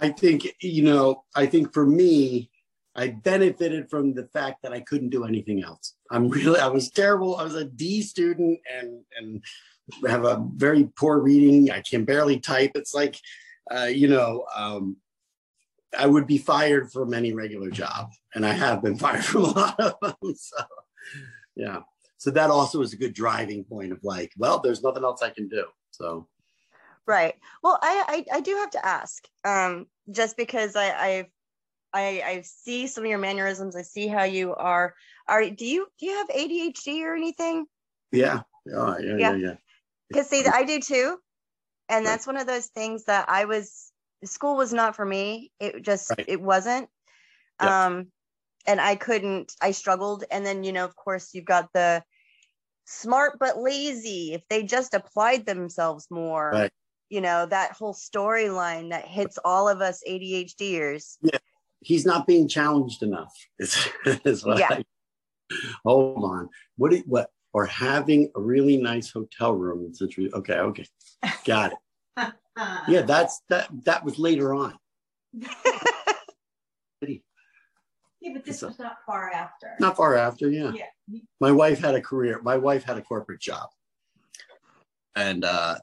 [0.00, 2.50] I think, you know, I think for me,
[2.98, 5.94] I benefited from the fact that I couldn't do anything else.
[6.10, 7.36] I'm really, I was terrible.
[7.36, 9.44] I was a D student and, and
[10.08, 11.70] have a very poor reading.
[11.70, 12.72] I can barely type.
[12.74, 13.16] It's like,
[13.70, 14.96] uh, you know, um,
[15.96, 18.10] I would be fired from any regular job.
[18.34, 20.34] And I have been fired from a lot of them.
[20.34, 20.64] So,
[21.54, 21.80] yeah.
[22.16, 25.30] So that also is a good driving point of like, well, there's nothing else I
[25.30, 25.66] can do.
[25.92, 26.26] So,
[27.06, 27.36] Right.
[27.62, 31.26] Well, I, I I do have to ask, um, just because I I
[31.92, 33.76] I I see some of your mannerisms.
[33.76, 34.94] I see how you are.
[35.26, 37.66] Are do you do you have ADHD or anything?
[38.12, 38.42] yeah.
[38.66, 38.98] Yeah.
[38.98, 39.16] Yeah.
[39.16, 39.16] Yeah.
[39.16, 39.36] Yeah.
[39.36, 39.54] yeah.
[40.08, 41.18] Because see, I do too,
[41.88, 42.12] and Right.
[42.12, 43.92] that's one of those things that I was
[44.24, 45.52] school was not for me.
[45.60, 46.24] It just Right.
[46.28, 46.88] it wasn't.
[47.60, 47.70] Yep.
[47.70, 48.12] Um,
[48.66, 49.54] and I couldn't.
[49.60, 50.24] I struggled.
[50.30, 52.02] And then you know, of course, you've got the
[52.84, 54.32] smart but lazy.
[54.34, 56.72] If they just applied themselves more, Right.
[57.10, 61.16] you know, that whole storyline that hits all of us ADHDers.
[61.80, 63.32] He's not being challenged enough.
[63.58, 63.88] Is,
[64.24, 64.68] is what Yeah.
[64.70, 64.84] I,
[65.84, 66.48] hold on.
[66.76, 66.92] What?
[66.92, 67.30] It, what?
[67.52, 70.30] Or having a really nice hotel room in Century.
[70.32, 70.54] Okay.
[70.58, 70.86] Okay.
[71.44, 71.78] Got it.
[72.88, 73.02] Yeah.
[73.02, 73.68] That's that.
[73.84, 74.76] That was later on.
[78.20, 79.76] Yeah, but this So- was not far after.
[79.78, 80.50] Not far after.
[80.50, 80.72] Yeah.
[80.74, 81.20] Yeah.
[81.40, 83.68] my wife had a career my wife had a corporate job
[85.16, 85.76] and uh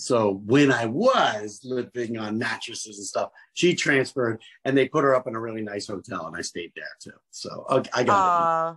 [0.00, 5.14] so when i was living on mattresses and stuff she transferred and they put her
[5.14, 7.12] up in a really nice hotel and i stayed there too.
[7.30, 8.76] So i, I got it.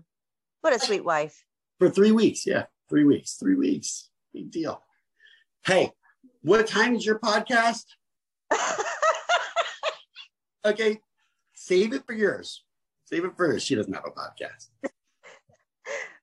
[0.62, 1.43] What a sweet wife.
[1.79, 4.81] for three weeks yeah three weeks three weeks big deal.
[5.65, 5.91] Hey
[6.41, 7.86] what time is your podcast?
[10.65, 10.99] Okay
[11.53, 12.63] save it for yours.
[13.05, 13.63] Save it for yours.
[13.63, 14.67] She doesn't have a podcast.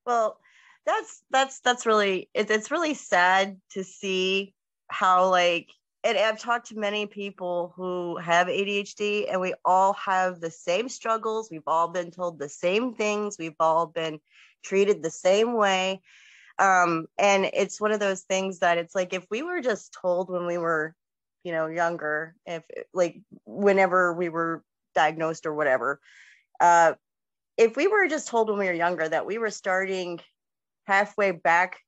[0.06, 0.38] Well
[0.86, 4.54] that's that's that's really it, it's really sad to see
[4.90, 5.70] how like
[6.05, 10.88] and i've talked to many people who have adhd and we all have the same
[10.88, 11.48] struggles.
[11.50, 13.37] We've all been told the same things.
[13.38, 14.18] We've all been
[14.64, 16.03] treated the same way.
[16.59, 20.31] Um and it's one of those things that it's like if we were just told
[20.31, 20.94] when we were
[21.44, 24.62] you know younger if like whenever we were
[24.94, 26.00] diagnosed or whatever
[26.61, 26.92] uh
[27.57, 30.20] if we were just told when we were younger that we were starting
[30.87, 31.79] halfway back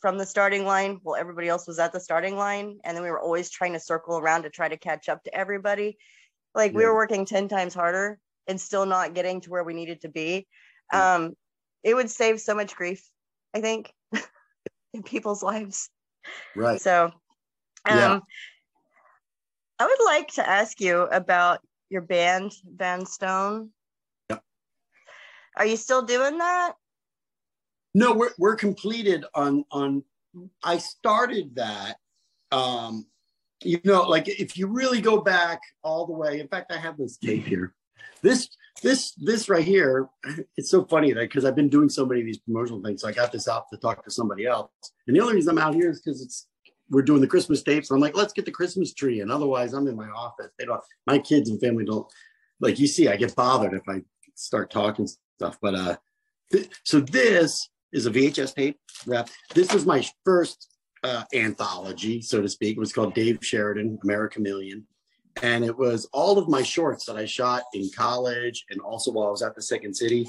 [0.00, 3.10] from the starting line while everybody else was at the starting line and then we
[3.10, 5.98] were always trying to circle around to try to catch up to everybody.
[6.54, 10.00] Like we were working 10 times harder and still not getting to where we needed
[10.02, 10.46] to be.
[10.92, 11.14] Yeah.
[11.14, 11.36] um
[11.82, 13.02] it would save so much grief
[13.54, 13.92] i think
[14.94, 15.88] in people's lives.
[16.56, 16.80] Right.
[16.80, 17.12] So um
[17.84, 18.20] Yeah.
[19.78, 21.60] i would like to ask you about
[21.90, 23.70] your band van stone
[24.30, 24.42] Yep.
[25.56, 26.74] are you still doing that
[27.94, 30.04] No, we're we're completed on on.
[30.62, 31.96] I started that.
[32.52, 33.06] Um,
[33.62, 36.40] you know, like if you really go back all the way.
[36.40, 37.74] In fact, I have this tape here.
[38.22, 38.48] This
[38.82, 40.08] this this right here.
[40.56, 43.08] It's so funny that because I've been doing so many of these promotional things, so
[43.08, 44.70] I got this out to talk to somebody else.
[45.06, 46.46] And the only reason I'm out here is because it's
[46.90, 47.90] we're doing the Christmas tapes.
[47.90, 49.20] And I'm like, let's get the Christmas tree.
[49.20, 50.50] And otherwise, I'm in my office.
[50.58, 50.80] They don't.
[51.06, 52.06] My kids and family don't.
[52.60, 54.02] Like you see, I get bothered if I
[54.34, 55.58] start talking stuff.
[55.62, 55.96] But uh,
[56.52, 59.28] th- so this is a VHS tape wrap.
[59.54, 60.68] This was my first
[61.02, 62.76] uh, anthology, so to speak.
[62.76, 64.86] It was called Dave Sheridan, America Million.
[65.42, 69.28] And it was all of my shorts that I shot in college and also while
[69.28, 70.28] I was at the Second City.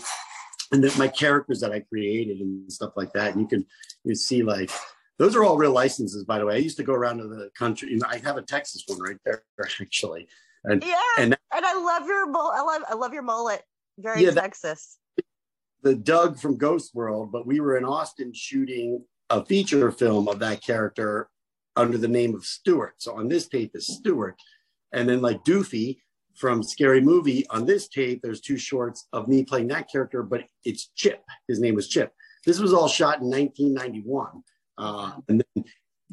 [0.71, 3.33] And then my characters that I created and stuff like that.
[3.33, 3.65] And you can
[4.05, 4.71] you see like
[5.19, 6.55] those are all real licenses, by the way.
[6.55, 7.91] I used to go around to the country.
[7.91, 9.43] You know, I have a Texas one right there,
[9.81, 10.27] actually.
[10.63, 13.63] And Yeah, And and, I love your I love I love your mullet.
[13.97, 14.97] Very Yeah, that- Texas.
[15.83, 20.39] The Doug from Ghost World, but we were in Austin shooting a feature film of
[20.39, 21.29] that character
[21.75, 22.95] under the name of Stewart.
[22.97, 24.35] So on this tape is Stewart.
[24.91, 25.97] And then like Doofy
[26.35, 30.43] from Scary Movie, on this tape, there's two shorts of me playing that character, but
[30.65, 31.23] it's Chip.
[31.47, 32.11] His name was Chip.
[32.45, 34.43] This was all shot in 1991.
[34.77, 35.43] Uh, and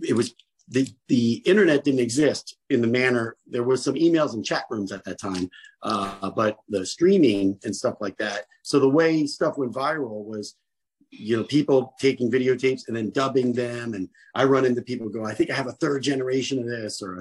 [0.03, 0.35] it was
[0.71, 4.93] the, the internet didn't exist in the manner, there was some emails and chat rooms
[4.93, 5.51] at that time
[5.83, 8.47] uh, but the streaming and stuff like that.
[8.63, 10.57] So the way stuff went viral was,
[11.11, 13.95] you know, people taking videotapes and then dubbing them.
[13.95, 17.01] And I run into people go, I think I have a third generation of this
[17.01, 17.19] or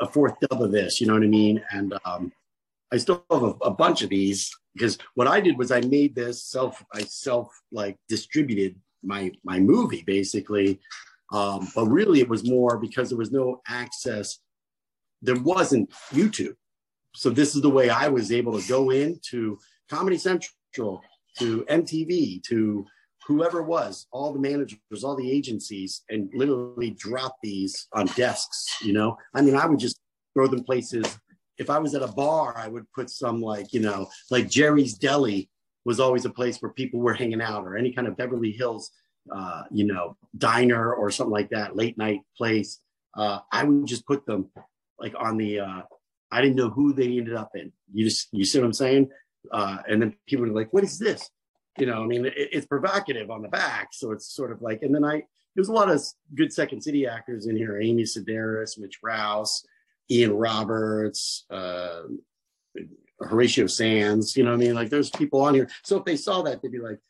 [0.00, 1.00] a, a fourth dub of this.
[1.00, 1.62] You know what I mean?
[1.70, 2.32] And um,
[2.92, 6.14] I still have a, a bunch of these because what I did was I made
[6.14, 10.78] this self, I self like distributed my my movie basically.
[11.32, 14.38] Um, but really, it was more because there was no access.
[15.22, 16.56] There wasn't YouTube
[17.14, 21.02] so this is the way I was able to go into Comedy Central,
[21.38, 22.84] to MTV, to
[23.26, 28.66] whoever was, all the managers, all the agencies, and literally drop these on desks.
[28.82, 30.00] You know, I mean, I would just
[30.34, 31.18] throw them places.
[31.58, 34.94] If I was at a bar, I would put some like you know, like Jerry's
[34.94, 35.48] Deli
[35.84, 38.90] was always a place where people were hanging out, or any kind of Beverly Hills,
[39.32, 42.80] uh, you know, diner or something like that, late night place.
[43.16, 44.50] Uh, I would just put them
[44.98, 45.82] like on the uh,
[46.30, 47.72] I didn't know who they ended up in.
[47.92, 49.10] You just, you see what I'm saying?
[49.50, 51.28] Uh, and then people are like, what is this?
[51.78, 53.88] You know, I mean, it, it's provocative on the back.
[53.92, 56.02] So it's sort of like, and then I, there's a lot of
[56.34, 59.64] good Second City actors in here Amy Sedaris, Mitch Rouse,
[60.10, 62.02] Ian Roberts, uh,
[63.20, 64.36] Horatio Sanz.
[64.36, 64.74] You know what I mean?
[64.74, 65.68] Like there's people on here.
[65.82, 67.00] So if they saw that, they'd be like,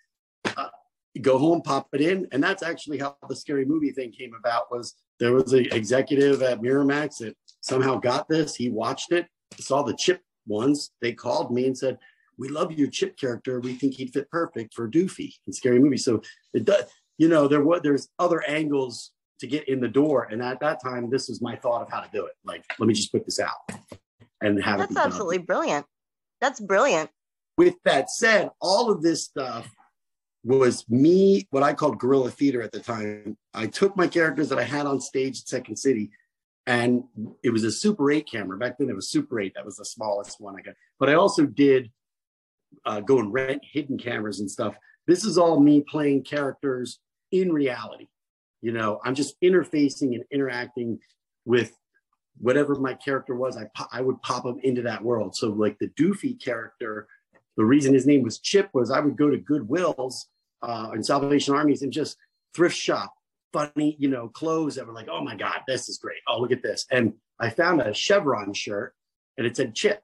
[0.56, 0.68] uh,
[1.18, 2.26] go home, pop it in.
[2.32, 6.42] And that's actually how the scary movie thing came about was there was an executive
[6.42, 8.54] at Miramax that somehow got this.
[8.54, 9.26] He watched it,
[9.58, 10.90] saw the chip ones.
[11.02, 11.98] They called me and said,
[12.38, 13.60] "We love your chip character.
[13.60, 16.22] We think he'd fit perfect for Doofy in scary movie." So
[16.54, 16.84] it does,
[17.18, 20.82] you know, there was there's other angles to get in the door, and at that
[20.82, 22.32] time, this was my thought of how to do it.
[22.44, 23.56] Like, let me just put this out
[24.42, 24.94] and have That's it.
[24.94, 25.06] be done.
[25.06, 25.86] absolutely brilliant.
[26.40, 27.10] That's brilliant.
[27.58, 29.70] With that said, all of this stuff
[30.42, 33.36] was me, what I called guerrilla theater at the time.
[33.52, 36.10] I took my characters that I had on stage at Second City,
[36.66, 37.04] and
[37.42, 38.58] it was a Super 8 camera.
[38.58, 39.52] Back then, it was Super 8.
[39.54, 40.74] That was the smallest one I got.
[40.98, 41.90] But I also did
[42.84, 44.76] uh, go and rent hidden cameras and stuff.
[45.06, 47.00] This is all me playing characters
[47.32, 48.08] in reality.
[48.62, 50.98] You know, I'm just interfacing and interacting
[51.44, 51.74] with
[52.38, 53.56] whatever my character was.
[53.56, 55.34] I I would pop them into that world.
[55.34, 57.08] So like the Doofy character,
[57.60, 60.24] the reason his name was Chip was I would go to Goodwills
[60.62, 62.16] uh, and Salvation Armies and just
[62.54, 63.12] thrift shop
[63.52, 66.20] funny, you know, clothes that were like, oh my God, this is great.
[66.26, 66.86] Oh, look at this.
[66.90, 68.94] And I found a Chevron shirt
[69.36, 70.02] and it said Chip.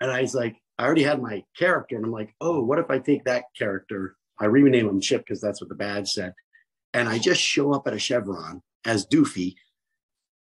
[0.00, 1.94] And I was like, I already had my character.
[1.94, 4.16] And I'm like, oh, what if I take that character?
[4.40, 6.32] I rename him Chip because that's what the badge said.
[6.94, 9.56] And I just show up at a Chevron as Doofy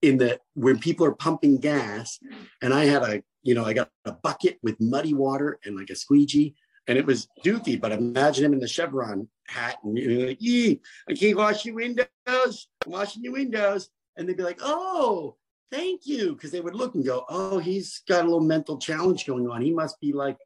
[0.02, 2.20] in that when people are pumping gas.
[2.62, 5.90] And I had a, you know, I got a bucket with muddy water and like
[5.90, 6.56] a squeegee.
[6.88, 10.82] And it was Doofy, but imagine him in the Chevron hat and you're like, Yee,
[11.10, 12.08] I can't wash your windows.
[12.28, 13.90] I'm washing your windows.
[14.16, 15.36] And they'd be like, oh,
[15.72, 16.34] thank you.
[16.34, 19.62] Because they would look and go, oh, he's got a little mental challenge going on.
[19.62, 20.38] He must be like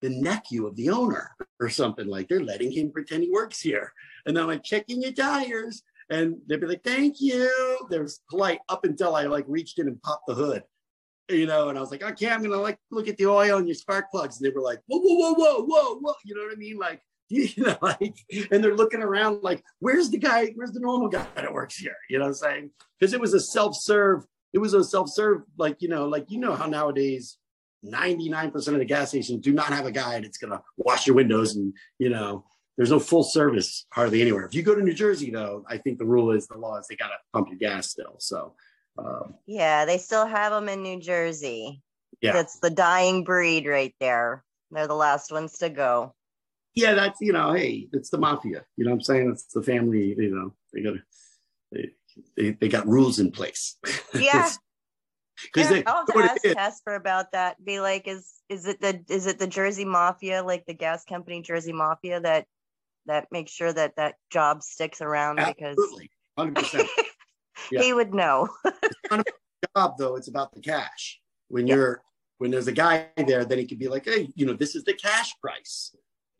[0.00, 3.92] the nephew of the owner or something like they're letting him pretend he works here.
[4.26, 5.82] And I'm like, checking your tires.
[6.10, 7.86] And they'd be like, thank you.
[7.90, 10.62] They was polite up until I like reached in and popped the hood.
[11.30, 13.68] You know, and I was like, okay, I'm gonna like look at the oil and
[13.68, 14.40] your spark plugs.
[14.40, 16.14] And they were like, whoa, whoa, whoa, whoa, whoa, whoa.
[16.24, 16.78] You know what I mean?
[16.78, 18.16] Like, you know, like,
[18.50, 20.52] and they're looking around like, where's the guy?
[20.54, 21.96] Where's the normal guy that works here?
[22.08, 22.70] You know what I'm saying?
[22.98, 26.54] Because it was a self-serve, it was a self-serve, like, you know, like, you know
[26.54, 27.36] how nowadays
[27.84, 31.54] 99% of the gas stations do not have a guy that's gonna wash your windows
[31.54, 32.46] and, you know,
[32.78, 34.46] there's no full service hardly anywhere.
[34.46, 36.86] If you go to New Jersey, though, I think the rule is the law is
[36.88, 38.14] they gotta pump your gas still.
[38.18, 38.54] So,
[38.96, 41.82] um, Yeah, they still have them in New Jersey.
[42.22, 42.32] Yeah.
[42.32, 44.44] That's the dying breed right there.
[44.70, 46.14] They're the last ones to go.
[46.74, 48.64] yeah, that's you know, hey, it's the mafia.
[48.76, 49.30] You know what I'm saying?
[49.32, 50.14] It's the family.
[50.16, 50.94] You know, they got
[51.72, 51.90] they,
[52.36, 53.76] they, they got rules in place.
[54.14, 54.48] Yeah.
[55.42, 57.62] because Yeah, they I'll have to ask Casper about that.
[57.64, 61.42] Be like, is is it the is it the Jersey Mafia, like the gas company
[61.42, 62.46] Jersey Mafia, that
[63.08, 65.76] that makes sure that that job sticks around because
[66.38, 66.88] hundred percent.
[67.70, 67.82] Yeah.
[67.82, 68.48] he would know.
[69.76, 71.20] Job though, it's about the cash.
[71.48, 71.74] When Yeah.
[71.74, 72.02] you're
[72.38, 74.84] when there's a guy there, then he could be like, hey, you know, this is
[74.84, 75.92] the cash price.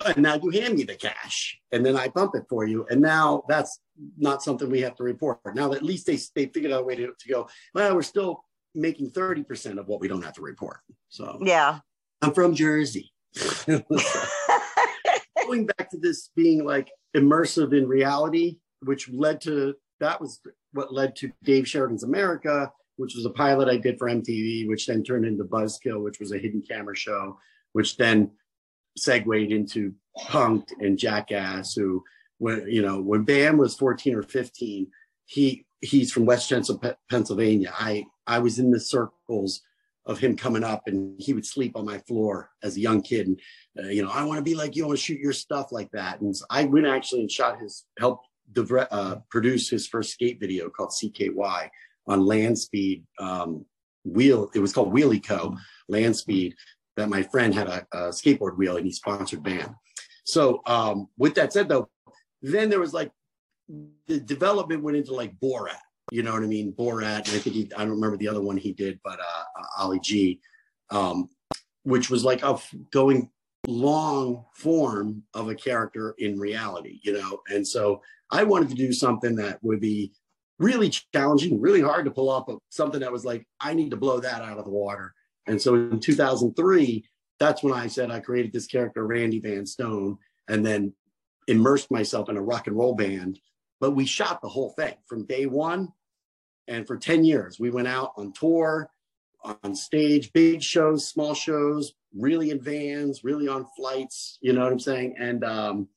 [0.07, 2.87] And now you hand me the cash, and then I bump it for you.
[2.89, 3.81] And now that's
[4.17, 5.41] not something we have to report.
[5.55, 7.49] Now at least they they figured out a way to, to go.
[7.75, 8.45] Well, we're still
[8.77, 10.79] making thirty percent of what we don't have to report.
[11.09, 11.81] So yeah.
[12.23, 13.13] I'm from Jersey.
[15.49, 20.41] going back to this being like immersive in reality, which led to that was
[20.73, 24.87] what led to Dave Sheridan's America, which was a pilot I did for MTV, which
[24.87, 27.39] then turned into Buzzkill, which was a hidden camera show,
[27.73, 28.31] which then
[28.97, 32.05] segued into Punked and Jackass, who
[32.39, 34.87] when you know when Bam was 14 or 15,
[35.27, 36.79] he he's from West Jensen,
[37.11, 37.73] Pennsylvania.
[37.77, 39.63] I I was in the circles
[40.09, 43.29] of him coming up and he would sleep on my floor as a young kid.
[43.29, 43.41] And
[43.79, 45.91] uh, you know i want to be like you want to shoot your stuff like
[45.93, 46.21] that.
[46.21, 50.41] And so i went actually and shot his helped dire- uh, produce his first skate
[50.41, 51.31] video called cky
[52.07, 53.65] on land speed um,
[54.05, 55.57] wheel it was called wheelie co
[55.89, 56.55] land speed
[56.97, 59.77] that my friend had a, a skateboard wheel and he sponsored Bam.
[60.25, 61.89] So um, with that said though
[62.41, 63.13] then there was like
[64.07, 65.79] the development went into like borat
[66.11, 66.73] you know what I mean?
[66.73, 69.63] Borat, and I think he, I don't remember the other one he did, but uh,
[69.79, 70.41] Ali G,
[70.91, 71.29] um,
[71.83, 72.59] which was like a
[72.91, 73.31] going
[73.67, 77.41] long form of a character in reality, you know?
[77.49, 80.13] And so I wanted to do something that would be
[80.59, 83.97] really challenging, really hard to pull off, but something that was like, I need to
[83.97, 85.15] blow that out of the water.
[85.47, 87.05] And so in 2003,
[87.39, 90.93] that's when I said I created this character, Randy Van Stone, and then
[91.47, 93.39] immersed myself in a rock and roll band.
[93.81, 95.89] But we shot the whole thing from day one
[96.69, 98.91] and for 10 years, we went out on tour,
[99.65, 104.73] on stage, big shows, small shows, really in vans, really on flights, you know what
[104.73, 105.15] I'm saying?
[105.19, 105.89] And, um,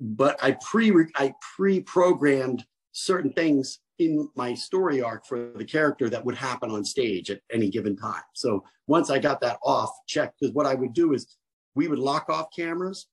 [0.00, 6.24] but I pre, I pre-programmed certain things in my story arc for the character that
[6.24, 8.22] would happen on stage at any given time.
[8.34, 11.36] So once I got that off check, because what I would do is
[11.74, 13.06] we would lock off cameras.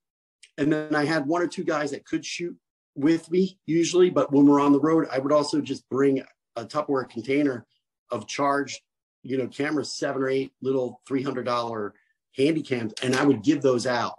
[0.58, 2.56] And then I had one or two guys that could shoot
[2.96, 6.24] with me usually, but when we're on the road, I would also just bring
[6.60, 7.66] a Tupperware container
[8.12, 8.82] of charged
[9.24, 11.92] you know, cameras, seven or eight little $300
[12.38, 14.16] handy cams, and I would give those out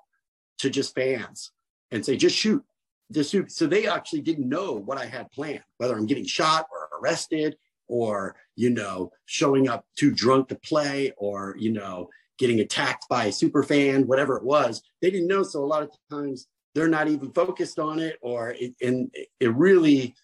[0.59, 1.53] to just fans
[1.91, 2.63] and say, just shoot,
[3.13, 3.51] just shoot.
[3.51, 7.57] So they actually didn't know what I had planned, whether I'm getting shot or arrested
[7.89, 13.27] or, you know, showing up too drunk to play or, you know, getting attacked by
[13.27, 14.83] a super fan, whatever it was.
[15.03, 15.43] They didn't know.
[15.43, 19.11] So a lot of times they're not even focused on it or it, and
[19.41, 20.15] it really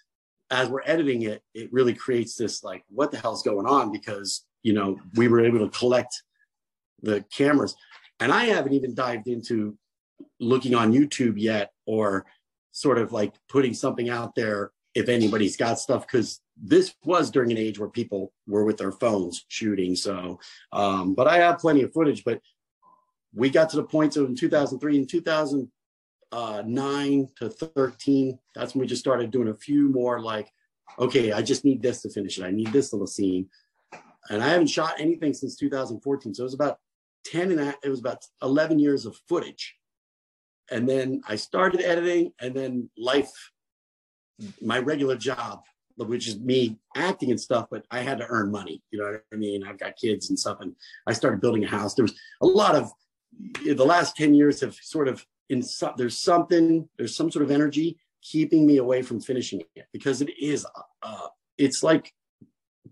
[0.50, 3.92] as we're editing it it really creates this like what the hell's going on?
[3.92, 6.22] Because you know we were able to collect
[7.02, 7.74] the cameras.
[8.20, 9.76] And i haven't even dived into
[10.40, 12.24] looking on youtube yet or
[12.72, 17.50] sort of like putting something out there if anybody's got stuff because this was during
[17.50, 19.94] an age where people were with their phones shooting.
[19.94, 20.40] So
[20.72, 22.40] um, but i have plenty of footage but
[23.34, 25.70] we got to the point so in 2003 and 2000
[26.32, 30.50] uh, nine to 13, that's when we just started doing a few more like,
[30.98, 32.44] okay, I just need this to finish it.
[32.44, 33.48] I need this little scene.
[34.30, 36.34] And I haven't shot anything since 2014.
[36.34, 36.78] So it was about
[37.26, 39.76] 10 and a, it was about 11 years of footage.
[40.70, 43.30] And then I started editing and then life,
[44.60, 45.60] my regular job,
[45.96, 48.82] which is me acting and stuff, but I had to earn money.
[48.90, 49.64] You know what I mean?
[49.64, 50.58] I've got kids and stuff.
[50.60, 50.74] And
[51.06, 51.94] I started building a house.
[51.94, 52.90] There was a lot of
[53.64, 57.50] the last 10 years have sort of in some, there's something, there's some sort of
[57.50, 60.66] energy keeping me away from finishing it because it is,
[61.02, 61.26] uh,
[61.58, 62.12] it's like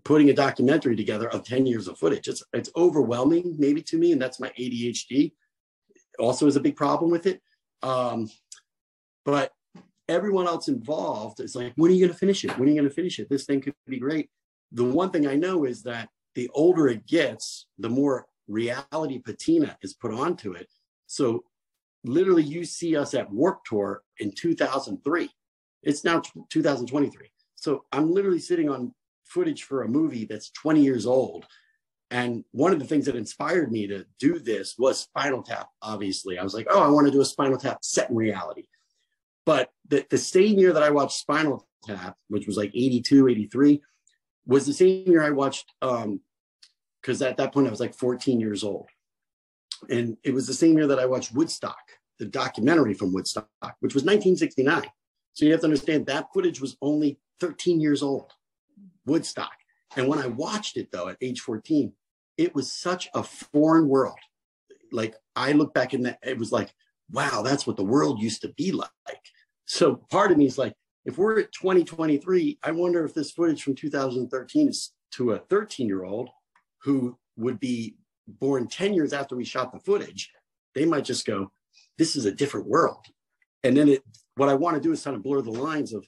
[0.03, 2.27] putting a documentary together of 10 years of footage.
[2.27, 4.11] It's, it's overwhelming maybe to me.
[4.11, 5.33] And that's my ADHD
[6.19, 7.41] also is a big problem with it.
[7.81, 8.29] Um,
[9.25, 9.51] but
[10.07, 12.57] everyone else involved is like, when are you going to finish it?
[12.57, 13.29] When are you going to finish it?
[13.29, 14.29] This thing could be great.
[14.71, 19.77] The one thing I know is that the older it gets, the more reality patina
[19.81, 20.67] is put onto it.
[21.07, 21.43] So
[22.07, 25.29] literally you see us at Warped Tour in 2003.
[25.83, 27.31] It's now 2023.
[27.55, 28.93] So I'm literally sitting on
[29.25, 31.45] footage for a movie that's 20 years old.
[32.11, 36.37] And one of the things that inspired me to do this was Spinal Tap, obviously.
[36.37, 38.65] I was like, oh, I want to do a Spinal Tap set in reality.
[39.45, 43.81] But the, the same year that I watched Spinal Tap, which was like 82, 83,
[44.45, 48.39] was the same year I watched, because um, at that point I was like 14
[48.39, 48.87] years old.
[49.89, 51.77] And it was the same year that I watched Woodstock,
[52.19, 53.47] the documentary from Woodstock,
[53.79, 54.83] which was 1969.
[55.33, 58.31] So you have to understand that footage was only 13 years old,
[59.05, 59.53] Woodstock.
[59.95, 61.91] And when I watched it though, at age 14,
[62.37, 64.17] it was such a foreign world.
[64.91, 66.73] Like I look back in that, it was like,
[67.11, 68.89] wow, that's what the world used to be like.
[69.65, 70.73] So part of me is like,
[71.05, 75.87] if we're at 2023, I wonder if this footage from 2013 is to a 13
[75.87, 76.29] year old
[76.81, 77.95] who would be
[78.27, 80.31] born 10 years after we shot the footage,
[80.73, 81.51] they might just go,
[81.97, 83.05] this is a different world.
[83.63, 84.03] And then it,
[84.35, 86.05] what I want to do is kind of blur the lines of,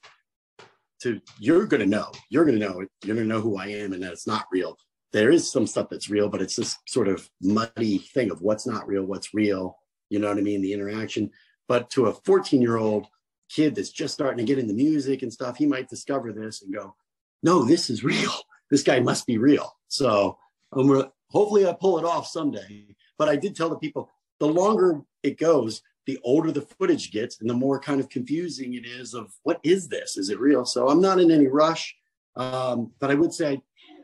[1.01, 3.68] to you're going to know, you're going to know, you're going to know who I
[3.68, 4.78] am and that it's not real.
[5.13, 8.68] There is some stuff that's real, but it's this sort of muddy thing of what's
[8.68, 9.78] not real, what's real.
[10.09, 10.61] You know what I mean?
[10.61, 11.32] The interaction.
[11.68, 13.07] But to a 14 year old
[13.49, 16.74] kid that's just starting to get into music and stuff, he might discover this and
[16.74, 16.95] go,
[17.43, 18.34] no, this is real.
[18.70, 19.78] This guy must be real.
[19.88, 20.38] So
[20.74, 22.95] um, hopefully I pull it off someday.
[23.17, 24.09] But I did tell the people
[24.39, 28.75] the longer it goes, the older the footage gets and the more kind of confusing
[28.75, 30.17] it is of what is this?
[30.17, 30.65] Is it real?
[30.65, 31.95] So I'm not in any rush.
[32.36, 33.61] Um, but I would say I,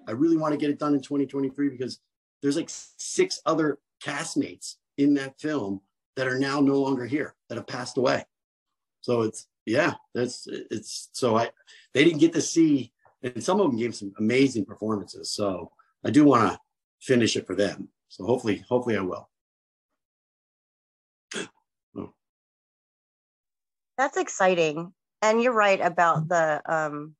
[0.09, 1.99] I really want to get it done in 2023 because
[2.41, 5.82] there's like six other castmates in that film
[6.15, 8.26] that are now no longer here that have passed away.
[9.01, 11.51] So it's yeah, that's it's so I
[11.93, 15.32] they didn't get to see and some of them gave some amazing performances.
[15.32, 15.71] So
[16.03, 16.59] I do want to
[17.03, 17.89] finish it for them.
[18.07, 19.29] So hopefully, hopefully I will.
[21.95, 22.13] Oh.
[23.97, 24.93] That's exciting.
[25.21, 27.15] And you're right about the um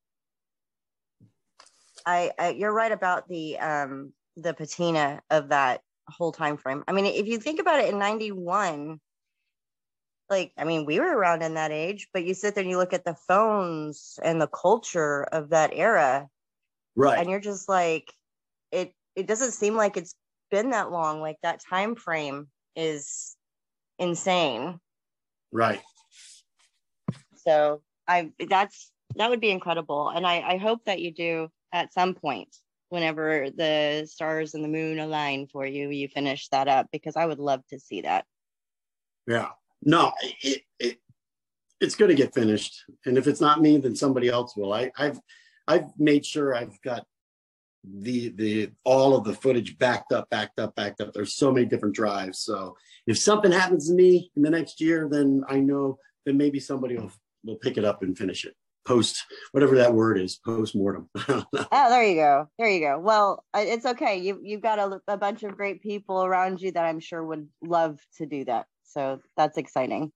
[2.06, 6.84] I, I you're right about the um the patina of that whole time frame.
[6.88, 9.00] I mean, if you think about it in 91,
[10.30, 12.78] like I mean, we were around in that age, but you sit there and you
[12.78, 16.28] look at the phones and the culture of that era.
[16.96, 17.20] Right.
[17.20, 18.14] And you're just like,
[19.16, 20.16] it doesn't seem like it's
[20.52, 21.22] been that long.
[21.22, 23.36] Like that time frame is
[24.00, 24.80] insane.
[25.52, 25.82] Right.
[27.36, 30.10] So I that's that would be incredible.
[30.10, 32.56] And I, I hope that you do at some point
[32.90, 37.26] whenever the stars and the moon align for you, you finish that up because I
[37.26, 38.26] would love to see that.
[39.28, 39.50] Yeah.
[39.84, 40.12] No,
[40.42, 41.00] it, it
[41.82, 42.84] it's going to get finished.
[43.06, 44.74] And if it's not me, then somebody else will.
[44.74, 45.20] I, I've
[45.68, 47.06] I've made sure I've got
[47.84, 51.14] the the all of the footage backed up, backed up, backed up.
[51.14, 52.40] There's so many different drives.
[52.40, 52.78] So
[53.08, 56.98] if something happens to me in the next year, then I know that maybe somebody
[56.98, 57.12] will
[57.44, 58.56] will pick it up and finish it.
[58.86, 61.10] post whatever that word is post mortem.
[61.28, 62.48] oh, there you go.
[62.58, 63.00] There you go.
[63.00, 64.18] Well, it's okay.
[64.18, 67.48] You you've got a, a bunch of great people around you that I'm sure would
[67.62, 68.66] love to do that.
[68.84, 70.12] So that's exciting.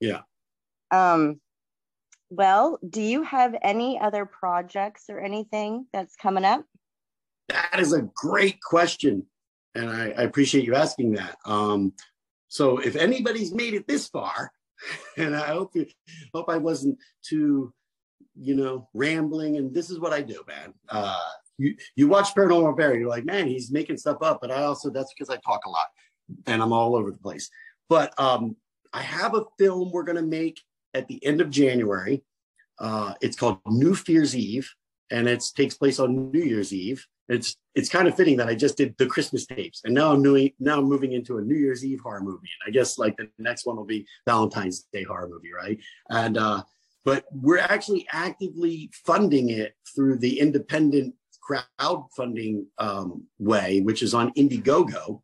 [0.00, 0.22] Yeah.
[0.90, 1.40] Um.
[2.28, 6.64] Well, do you have any other projects or anything that's coming up?
[7.48, 9.24] That is a great question,
[9.74, 11.36] and I, I appreciate you asking that.
[11.44, 11.92] Um,
[12.48, 14.50] so, if anybody's made it this far,
[15.16, 15.86] and I hope you
[16.34, 17.72] hope I wasn't too
[18.38, 19.56] you know, rambling.
[19.56, 20.74] And this is what I do, man.
[20.88, 21.18] Uh,
[21.58, 24.38] you you watch Paranormal Barry, you're like, man, he's making stuff up.
[24.40, 25.86] But I also that's because I talk a lot
[26.46, 27.50] and I'm all over the place.
[27.88, 28.56] But um,
[28.92, 30.60] I have a film we're gonna make
[30.94, 32.22] at the end of January.
[32.78, 34.70] Uh, it's called New Fear's Eve,
[35.10, 37.06] and it takes place on New Year's Eve.
[37.28, 40.22] It's it's kind of fitting that I just did the Christmas tapes, and now I'm
[40.60, 42.48] now I'm moving into a New Year's Eve horror movie.
[42.60, 45.78] And I guess like the next one will be Valentine's Day horror movie, right?
[46.08, 46.62] And uh,
[47.04, 51.14] but we're actually actively funding it through the independent
[51.48, 55.22] crowdfunding um, way, which is on Indiegogo.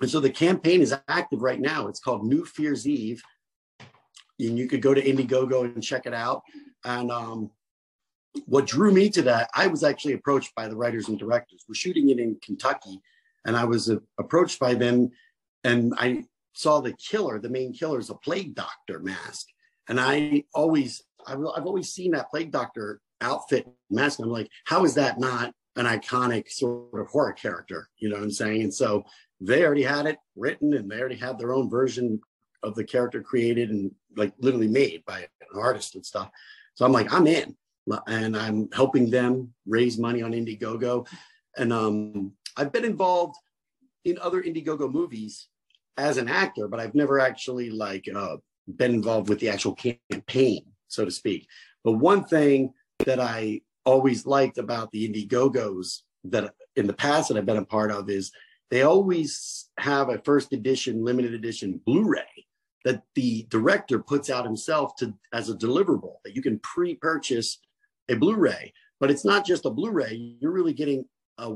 [0.00, 1.86] And so the campaign is active right now.
[1.88, 3.22] It's called New Fear's Eve.
[4.38, 6.42] And you could go to Indiegogo and check it out.
[6.84, 7.50] And um,
[8.46, 11.64] what drew me to that, I was actually approached by the writers and directors.
[11.68, 13.00] We're shooting it in Kentucky,
[13.44, 15.10] and I was uh, approached by them,
[15.64, 19.46] and I saw the killer, the main killer, is a plague doctor mask.
[19.88, 24.18] And I always, I've, I've always seen that plague doctor outfit mask.
[24.20, 27.88] I'm like, how is that not an iconic sort of horror character?
[27.98, 28.62] You know what I'm saying?
[28.62, 29.04] And so
[29.40, 32.20] they already had it written and they already had their own version
[32.62, 36.30] of the character created and like literally made by an artist and stuff.
[36.74, 37.54] So I'm like, I'm in
[38.06, 41.06] and I'm helping them raise money on Indiegogo.
[41.56, 43.36] And um, I've been involved
[44.04, 45.48] in other Indiegogo movies
[45.96, 48.36] as an actor, but I've never actually like uh,
[48.76, 51.46] been involved with the actual campaign, so to speak.
[51.84, 52.72] But one thing
[53.04, 57.64] that I always liked about the Indiegogos that in the past that I've been a
[57.64, 58.32] part of is
[58.70, 62.24] they always have a first edition, limited edition Blu-ray
[62.84, 67.58] that the director puts out himself to as a deliverable that you can pre-purchase
[68.08, 68.72] a Blu-ray.
[69.00, 71.04] But it's not just a Blu-ray; you're really getting
[71.38, 71.54] a,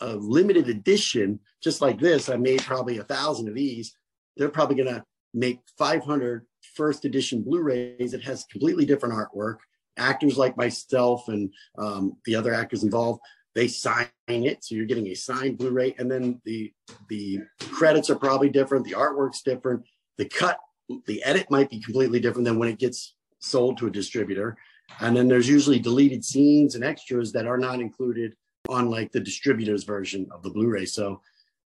[0.00, 2.28] a limited edition, just like this.
[2.28, 3.94] I made probably a thousand of these.
[4.36, 8.14] They're probably going to make 500 first edition Blu-rays.
[8.14, 9.56] It has completely different artwork.
[9.96, 13.20] Actors like myself and um, the other actors involved,
[13.54, 16.72] they sign it, so you're getting a signed Blu-ray, and then the
[17.08, 17.40] the
[17.70, 18.86] credits are probably different.
[18.86, 19.82] The artwork's different.
[20.16, 20.58] The cut,
[21.06, 24.56] the edit might be completely different than when it gets sold to a distributor.
[25.00, 28.34] And then there's usually deleted scenes and extras that are not included
[28.68, 30.86] on like the distributor's version of the Blu-ray.
[30.86, 31.20] So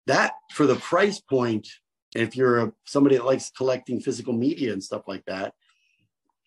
[0.06, 1.68] that for the price point
[2.14, 5.54] if you're a, somebody that likes collecting physical media and stuff like that,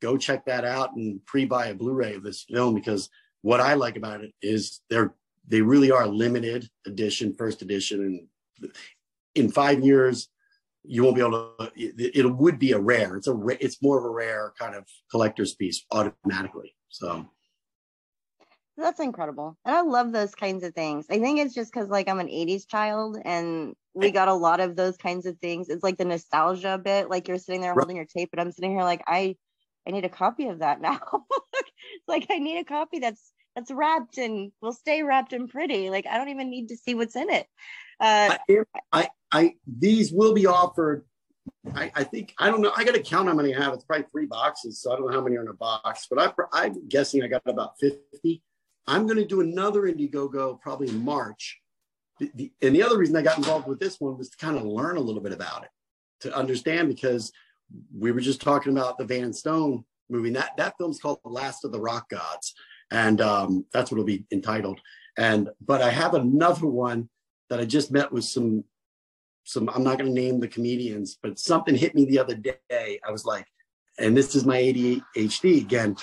[0.02, 3.10] go check that out and pre-buy a Blu-ray of this film because
[3.42, 5.14] what I like about it is they're
[5.48, 8.28] they really are limited edition, first edition,
[8.62, 8.72] and
[9.36, 10.30] in five years
[10.88, 11.72] you won't be able to.
[11.76, 13.16] It, it would be a rare.
[13.16, 16.76] It's a it's more of a rare kind of collector's piece automatically.
[16.90, 17.28] So
[18.78, 19.58] that's incredible.
[19.66, 21.06] And I love those kinds of things.
[21.10, 24.60] I think it's just because like I'm an 80s child and we got a lot
[24.60, 25.70] of those kinds of things.
[25.70, 27.10] It's like the nostalgia bit.
[27.10, 27.82] Like you're sitting there right.
[27.82, 29.38] holding your tape, but I'm sitting here like I
[29.88, 31.00] I need a copy of that now.
[32.08, 35.90] like I need a copy that's that's wrapped and will stay wrapped and pretty.
[35.90, 37.48] Like I don't even need to see what's in it.
[38.00, 38.38] Uh,
[38.92, 41.06] I, I, these will be offered.
[41.74, 42.72] I, I think I don't know.
[42.76, 43.74] I got to count how many I have.
[43.74, 46.08] It's probably three boxes, so I don't know how many are in a box.
[46.10, 48.42] But I, I'm guessing I got about fifty.
[48.88, 51.60] I'm going to do another Indiegogo probably in March.
[52.20, 54.58] The, the, and the other reason I got involved with this one was to kind
[54.58, 55.70] of learn a little bit about it,
[56.22, 57.32] to understand because
[57.98, 60.32] we were just talking about the Van Stone movie.
[60.32, 62.54] That that film's called The Last of the Rock Gods,
[62.92, 64.80] and um, that's what it'll be entitled.
[65.18, 67.10] And but I have another one
[67.50, 68.64] that I just met with some
[69.44, 69.70] some.
[69.70, 73.00] I'm not going to name the comedians, but something hit me the other day.
[73.08, 73.46] I was like,
[74.00, 75.96] and this is my ADHD again.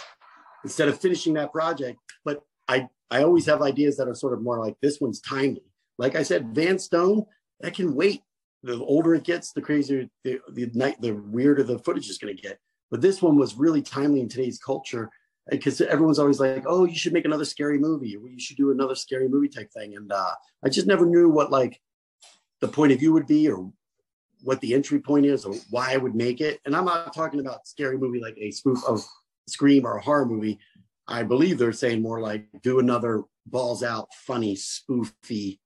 [0.64, 4.42] Instead of finishing that project, but I I always have ideas that are sort of
[4.42, 5.62] more like this one's timely.
[5.98, 7.26] Like I said, Van Stone,
[7.60, 8.22] that can wait.
[8.62, 12.34] The older it gets, the crazier the the night, the weirder the footage is going
[12.34, 12.58] to get.
[12.90, 15.10] But this one was really timely in today's culture
[15.50, 18.70] because everyone's always like, "Oh, you should make another scary movie, or you should do
[18.70, 20.34] another scary movie type thing." And uh,
[20.64, 21.80] I just never knew what like
[22.60, 23.72] the point of view would be, or
[24.42, 26.60] what the entry point is, or why I would make it.
[26.64, 29.04] And I'm not talking about scary movie like a spoof of
[29.48, 30.58] Scream or a horror movie.
[31.08, 35.58] I believe they're saying more like do another balls out, funny, spoofy.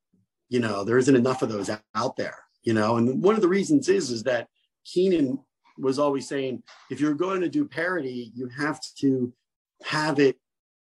[0.49, 2.39] You know, there isn't enough of those out there.
[2.63, 4.49] You know, and one of the reasons is is that
[4.85, 5.39] Keenan
[5.79, 9.33] was always saying if you're going to do parody, you have to
[9.83, 10.37] have it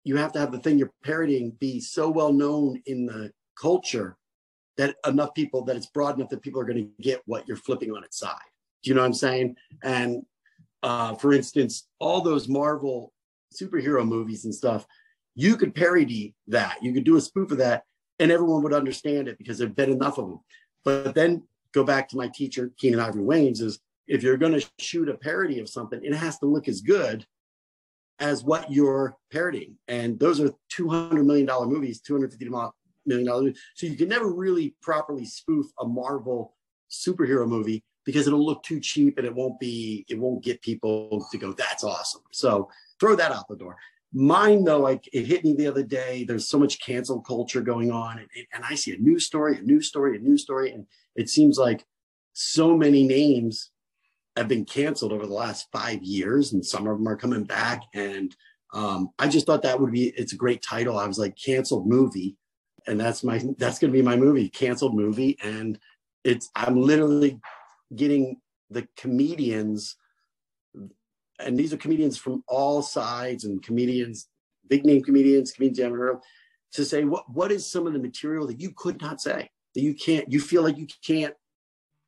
[0.04, 4.16] you have to have the thing you're parodying be so well known in the culture
[4.76, 7.56] that enough people that it's broad enough that people are going to get what you're
[7.56, 8.36] flipping on its side.
[8.82, 9.56] Do you know what i'm saying?
[9.82, 10.24] And
[10.82, 13.12] uh, for instance all those marvel
[13.52, 14.86] superhero movies and stuff
[15.34, 17.84] you could parody that you could do a spoof of that
[18.18, 20.40] and everyone would understand it because there've been enough of them
[20.84, 21.42] but then
[21.72, 25.14] go back to my teacher keenan ivory Wayans, is if you're going to shoot a
[25.14, 27.24] parody of something it has to look as good
[28.18, 29.76] as what you're parodying.
[29.88, 32.72] And those are $200 million movies, $250
[33.06, 33.58] million movies.
[33.74, 36.54] So you can never really properly spoof a Marvel
[36.90, 41.26] superhero movie because it'll look too cheap and it won't be, it won't get people
[41.32, 42.22] to go, that's awesome.
[42.32, 42.68] So
[43.00, 43.76] throw that out the door.
[44.12, 46.24] Mine, though, like it hit me the other day.
[46.24, 49.62] There's so much cancel culture going on, and, and I see a news story, a
[49.62, 50.86] news story, a news story, and
[51.16, 51.84] it seems like
[52.32, 53.72] so many names
[54.36, 57.82] have been canceled over the last five years, and some of them are coming back.
[57.94, 58.34] And
[58.72, 60.98] um, I just thought that would be it's a great title.
[60.98, 62.36] I was like canceled movie,
[62.86, 65.78] and that's my that's going to be my movie, canceled movie, and
[66.24, 67.40] it's I'm literally
[67.94, 69.96] getting the comedians,
[71.38, 74.28] and these are comedians from all sides and comedians,
[74.68, 76.20] big name comedians, comedians you haven't
[76.74, 79.80] to say what what is some of the material that you could not say that
[79.80, 81.34] you can't you feel like you can't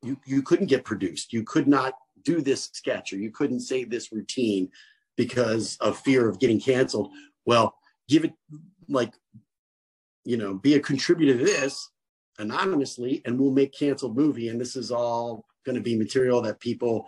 [0.03, 1.93] you you couldn't get produced you could not
[2.27, 4.69] do this sketch or you couldn't say this routine
[5.15, 7.09] because of fear of getting canceled.
[7.45, 7.73] Well,
[8.09, 8.33] give it
[8.89, 9.13] like,
[10.25, 11.89] you know, be a contributor to this
[12.37, 14.49] anonymously and we'll make canceled movie.
[14.49, 17.05] And this is all going to be material that people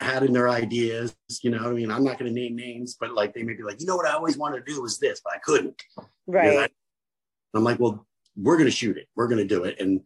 [0.00, 1.16] had in their ideas.
[1.42, 3.62] You know, I mean, I'm not going to name names, but like they may be
[3.62, 5.82] like, you know what I always wanted to do was this, but I couldn't.
[6.26, 6.52] Right.
[6.52, 6.66] Know,
[7.54, 9.08] I'm like, well, we're going to shoot it.
[9.16, 9.80] We're going to do it.
[9.80, 10.02] And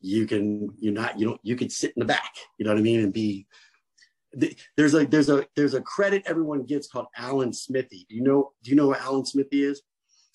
[0.00, 2.78] you can, you're not, you don't, you can sit in the back, you know what
[2.78, 3.00] I mean?
[3.00, 3.46] And be
[4.76, 8.06] there's a there's a there's a credit everyone gets called Alan Smithee.
[8.08, 9.82] Do you know do you know what Alan Smithee is?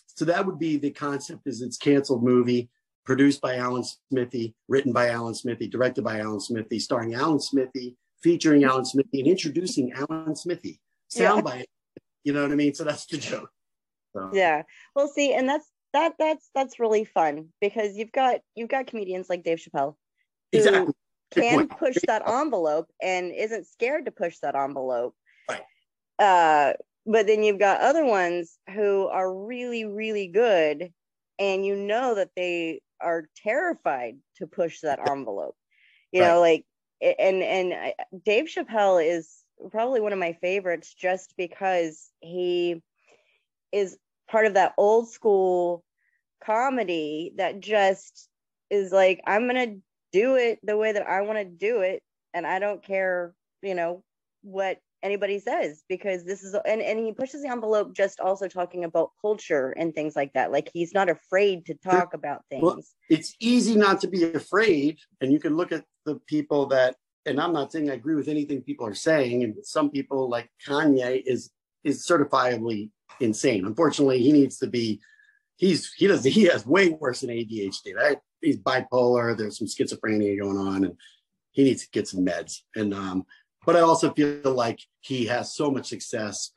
[0.08, 2.70] So that would be the concept is it's canceled movie
[3.06, 7.96] produced by Alan Smithee, written by Alan Smithee, directed by Alan Smithee, starring Alan Smithee,
[8.22, 10.80] featuring Alan Smithee, and introducing Alan Smithee.
[11.10, 11.64] Sound yeah.
[12.24, 12.74] you know what I mean?
[12.74, 13.50] So that's the joke.
[14.14, 14.32] So.
[14.34, 14.64] Yeah.
[14.96, 19.30] Well, see, and that's that that's that's really fun because you've got you've got comedians
[19.30, 19.96] like Dave Chappelle.
[20.52, 20.94] Who, exactly
[21.36, 25.16] can push that envelope and isn't scared to push that envelope.
[25.50, 25.62] Right.
[26.18, 26.74] Uh,
[27.06, 30.92] but then you've got other ones who are really, really good,
[31.38, 35.56] and you know that they are terrified to push that envelope.
[36.12, 36.28] You right.
[36.30, 36.66] know, like,
[37.02, 37.94] and and
[38.26, 42.82] Dave Chappelle is probably one of my favorites just because he
[43.72, 43.98] is
[44.30, 45.84] part of that old school
[46.44, 48.30] comedy that just
[48.70, 49.76] is like i'm gonna
[50.16, 52.02] do it the way that I want to do it.
[52.34, 54.04] And I don't care, you know,
[54.42, 58.86] what anybody says because this is and, and he pushes the envelope just also talking
[58.86, 60.52] about culture and things like that.
[60.52, 62.64] Like he's not afraid to talk about things.
[62.64, 66.96] well, it's easy not to be afraid and you can look at the people that
[67.26, 70.50] and i'm not saying i agree with anything people are saying and some people like
[70.68, 71.52] kanye is
[71.84, 72.90] is certifiably
[73.20, 73.66] insane.
[73.66, 75.00] Unfortunately he needs to be
[75.58, 79.38] he's he does he has way worse than adhd right he's bipolar.
[79.38, 80.96] There's some schizophrenia going on, and
[81.52, 82.62] he needs to get some meds.
[82.76, 83.26] And um,
[83.66, 86.52] but I also feel like he has so much success,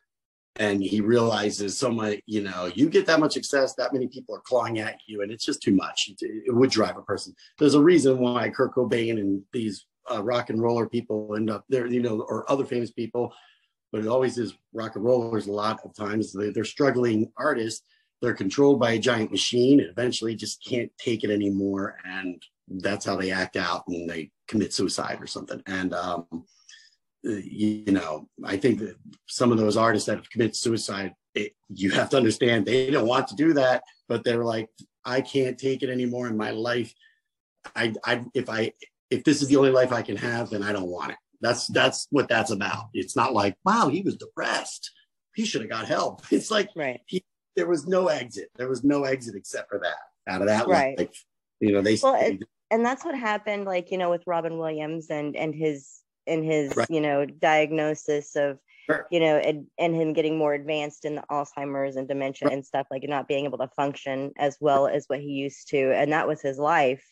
[0.57, 2.21] and he realizes so much.
[2.27, 5.33] You know, you get that much success, that many people are clawing at you, and
[5.33, 6.11] it's just too much.
[6.21, 7.35] It, would drive a person.
[7.59, 11.65] There's a reason why Kurt Cobain and these uh, rock and roller people end up
[11.69, 13.33] there, you know, or other famous people.
[13.91, 15.47] But it always is rock and rollers.
[15.47, 17.87] A lot of times they, they're struggling artists
[18.21, 23.07] they're controlled by a giant machine and eventually just can't take it anymore and that's
[23.07, 25.63] how they act out and they commit suicide or something.
[25.67, 26.27] And um,
[27.23, 28.97] you, know i think that
[29.27, 33.09] some of those artists that have committed suicide it, you have to understand they don't
[33.09, 34.69] want to do that but they're like
[35.05, 36.93] i can't take it anymore in my life.
[37.75, 38.73] I i if i
[39.11, 41.19] if this is the only life i can have then i don't want it.
[41.41, 42.89] That's that's what that's about.
[42.93, 44.91] It's not like wow he was depressed.
[45.35, 46.23] He should have got help.
[46.33, 47.01] It's like right.
[47.07, 47.25] he
[47.59, 48.51] there was no exit.
[48.57, 50.33] There was no exit except for that.
[50.33, 50.97] Out of that right.
[50.97, 51.25] life,
[51.59, 51.99] you know, they.
[52.01, 56.01] Well, and, and that's what happened, like you know, with Robin Williams and and his
[56.27, 56.89] and his right.
[56.91, 59.07] you know diagnosis of sure.
[59.11, 62.55] you know and, and him getting more advanced in the Alzheimer's and dementia right.
[62.55, 65.93] and stuff like not being able to function as well as what he used to,
[65.93, 67.05] and that was his life.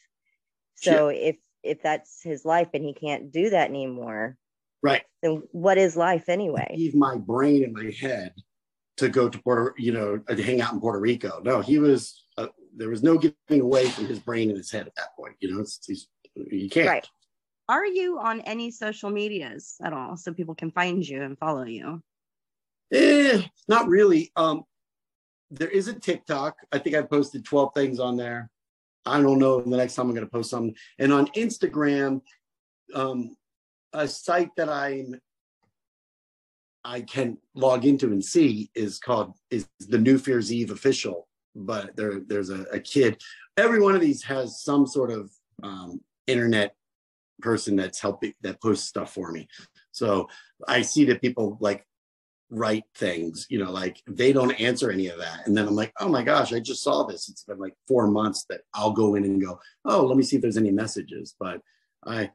[0.76, 4.36] So if if that's his life and he can't do that anymore,
[4.82, 5.02] right?
[5.22, 6.74] Then what is life anyway?
[6.76, 8.34] Leave my brain in my head
[8.96, 11.40] to go to Puerto, you know, to hang out in Puerto Rico.
[11.44, 12.24] No, he was.
[12.38, 15.34] Uh, there was no getting away from his brain and his head at that point.
[15.40, 16.88] You know, it's, he's, you can't.
[16.88, 17.08] Right.
[17.68, 21.64] Are you on any social medias at all so people can find you and follow
[21.64, 22.02] you?
[22.92, 24.30] Eh, not really.
[24.36, 24.64] Um,
[25.50, 26.56] there is a TikTok.
[26.70, 28.50] I think I posted 12 things on there.
[29.04, 30.74] I don't know the next time I'm going to post something.
[30.98, 32.20] And on Instagram,
[32.94, 33.36] um,
[33.92, 35.20] a site that I'm
[36.86, 41.26] I can log into and see is called is the New Fear's Eve official.
[41.56, 43.20] But there there's a, a kid.
[43.56, 45.30] Every one of these has some sort of
[45.62, 46.74] um, internet
[47.40, 49.48] person that's helping that posts stuff for me.
[49.90, 50.28] So
[50.68, 51.84] I see that people like
[52.50, 55.46] write things, you know, like they don't answer any of that.
[55.46, 57.28] And then I'm like, oh my gosh, I just saw this.
[57.28, 60.36] It's been like four months that I'll go in and go, oh, let me see
[60.36, 61.34] if there's any messages.
[61.40, 61.60] But
[62.06, 62.30] I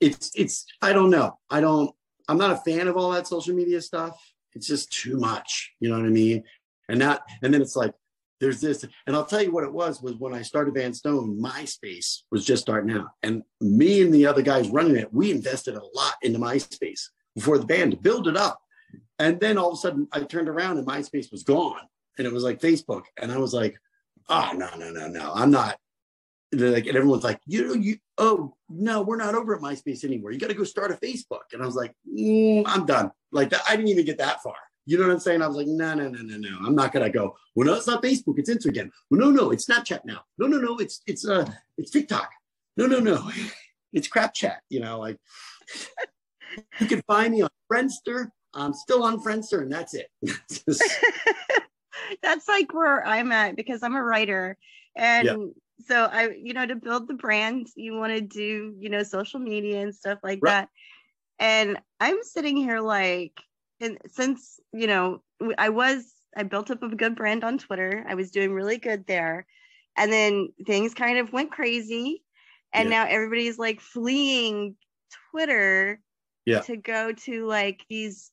[0.00, 1.38] it's it's I don't know.
[1.50, 1.94] I don't
[2.28, 4.18] I'm not a fan of all that social media stuff.
[4.54, 5.72] It's just too much.
[5.80, 6.44] You know what I mean?
[6.88, 7.92] And that and then it's like
[8.40, 11.40] there's this, and I'll tell you what it was was when I started Van Stone,
[11.40, 13.08] MySpace was just starting out.
[13.22, 17.58] And me and the other guys running it, we invested a lot into MySpace before
[17.58, 18.60] the band to build it up.
[19.18, 21.80] And then all of a sudden I turned around and MySpace was gone.
[22.18, 23.04] And it was like Facebook.
[23.20, 23.76] And I was like,
[24.28, 25.32] oh no, no, no, no.
[25.34, 25.78] I'm not
[26.52, 30.32] like and everyone's like, you know, you oh no, we're not over at MySpace anymore.
[30.32, 31.52] You got to go start a Facebook.
[31.52, 33.10] And I was like, mm, I'm done.
[33.32, 34.54] Like that, I didn't even get that far.
[34.86, 35.40] You know what I'm saying?
[35.40, 36.66] I was like, no, no, no, no, no.
[36.66, 37.36] I'm not gonna go.
[37.54, 38.38] Well, no, it's not Facebook.
[38.38, 38.90] It's Instagram.
[39.10, 40.20] Well, no, no, it's Snapchat now.
[40.38, 42.30] No, no, no, it's it's uh it's TikTok.
[42.76, 43.30] No, no, no,
[43.92, 44.60] it's crap chat.
[44.68, 45.18] You know, like
[46.80, 48.28] you can find me on Friendster.
[48.52, 50.08] I'm still on Friendster, and that's it.
[52.22, 54.58] that's like where I'm at because I'm a writer,
[54.96, 55.36] and yeah.
[55.86, 59.40] So I, you know, to build the brand, you want to do, you know, social
[59.40, 60.50] media and stuff like right.
[60.50, 60.68] that.
[61.38, 63.38] And I'm sitting here like
[63.80, 65.22] and since you know
[65.58, 69.06] i was i built up a good brand on twitter i was doing really good
[69.06, 69.46] there
[69.96, 72.22] and then things kind of went crazy
[72.72, 73.04] and yeah.
[73.04, 74.76] now everybody's like fleeing
[75.30, 76.00] twitter
[76.46, 76.60] yeah.
[76.60, 78.30] to go to like these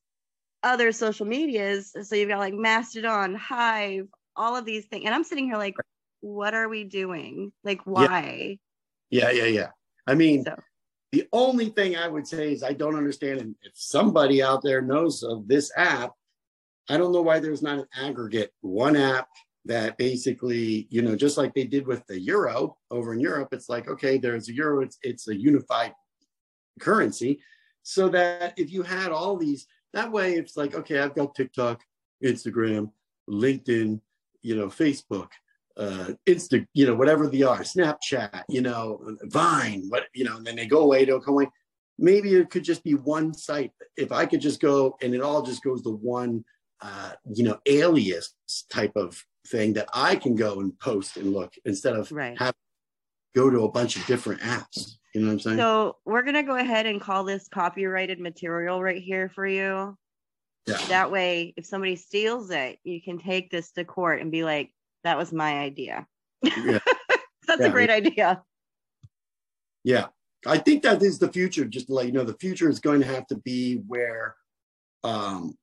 [0.64, 5.24] other social medias so you've got like mastodon hive all of these things and i'm
[5.24, 5.76] sitting here like
[6.22, 8.58] what are we doing like why
[9.10, 9.68] yeah yeah yeah, yeah.
[10.08, 10.56] i mean so.
[11.12, 13.42] The only thing I would say is I don't understand.
[13.42, 16.12] And if somebody out there knows of this app,
[16.90, 19.28] I don't know why there's not an aggregate, one app
[19.66, 23.70] that basically, you know, just like they did with the euro over in Europe, it's
[23.70, 25.94] like, okay, there's a euro, it's, it's a unified
[26.80, 27.42] currency.
[27.84, 31.82] So that if you had all these, that way it's like, okay, I've got TikTok,
[32.24, 32.92] Instagram,
[33.30, 34.00] LinkedIn,
[34.42, 35.30] you know, Facebook,
[35.78, 40.46] uh, Insta, you know, whatever they are, Snapchat, you know, Vine, what, you know, and
[40.46, 41.50] then they go away, don't come away.
[41.98, 43.72] Maybe it could just be one site.
[43.98, 46.44] If I could just go and it all just goes to one,
[46.82, 48.34] uh, you know, alias
[48.72, 52.38] type of thing that I can go and post and look instead of right.
[52.40, 52.54] have
[53.36, 54.98] go to a bunch of different apps.
[55.14, 55.58] You know what I'm saying?
[55.58, 59.98] So we're gonna go ahead and call this copyrighted material right here for you.
[60.68, 60.78] Yeah.
[60.88, 64.72] That way, if somebody steals it, you can take this to court and be like,
[65.04, 66.08] that was my idea.
[66.44, 66.80] Yeah.
[67.48, 67.68] That's yeah.
[67.68, 68.44] a great idea.
[69.84, 70.08] Yeah.
[70.46, 71.66] I think that is the future.
[71.66, 74.36] Just to let you know, the future is going to have to be where,
[75.04, 75.58] um,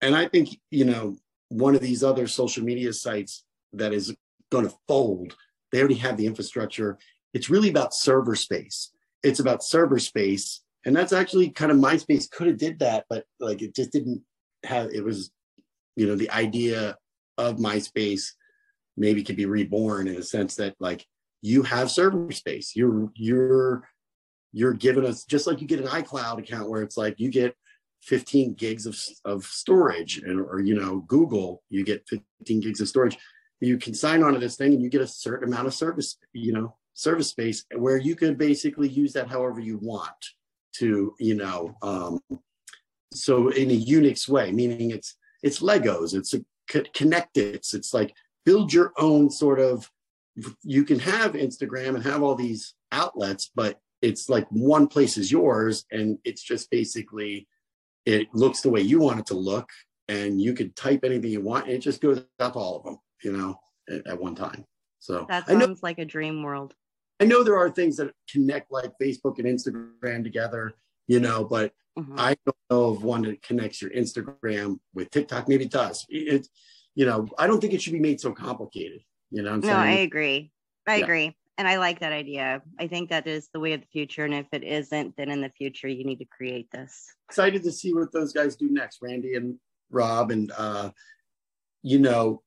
[0.00, 1.16] and I think, you know,
[1.48, 4.14] one of these other social media sites that is
[4.50, 5.36] going to fold,
[5.70, 6.98] they already have the infrastructure.
[7.32, 8.90] It's really about server space.
[9.22, 10.62] It's about server space.
[10.84, 14.22] And that's actually kind of MySpace could have did that, but like it just didn't
[14.64, 15.30] have, it was,
[15.96, 16.96] you know, the idea
[17.38, 18.32] of MySpace
[18.96, 21.06] maybe could be reborn in a sense that like
[21.42, 22.74] you have server space.
[22.74, 23.88] You're you're
[24.52, 27.54] you're giving us just like you get an iCloud account where it's like you get
[28.02, 32.88] 15 gigs of, of storage and or you know Google you get 15 gigs of
[32.88, 33.18] storage.
[33.60, 36.18] You can sign on to this thing and you get a certain amount of service,
[36.32, 40.10] you know, service space where you can basically use that however you want
[40.74, 42.20] to, you know, um,
[43.14, 46.40] so in a Unix way, meaning it's it's Legos, it's a
[46.94, 48.14] connected, it's, it's like
[48.44, 49.90] build your own sort of
[50.62, 55.30] you can have instagram and have all these outlets but it's like one place is
[55.30, 57.46] yours and it's just basically
[58.04, 59.68] it looks the way you want it to look
[60.08, 62.84] and you could type anything you want and it just goes up to all of
[62.84, 64.64] them you know at, at one time.
[64.98, 66.74] So that sounds know, like a dream world.
[67.20, 70.74] I know there are things that connect like facebook and instagram together
[71.06, 72.18] you know but mm-hmm.
[72.18, 75.48] i don't know of one that connects your instagram with tiktok.
[75.48, 76.04] Maybe it does.
[76.08, 76.48] It,
[76.94, 79.00] you know, I don't think it should be made so complicated.
[79.30, 80.52] You know, no, I agree.
[80.86, 81.04] I yeah.
[81.04, 81.36] agree.
[81.56, 82.62] And I like that idea.
[82.80, 84.24] I think that is the way of the future.
[84.24, 87.14] And if it isn't, then in the future, you need to create this.
[87.28, 89.56] Excited to see what those guys do next, Randy and
[89.90, 90.32] Rob.
[90.32, 90.90] And, uh,
[91.82, 92.42] you know,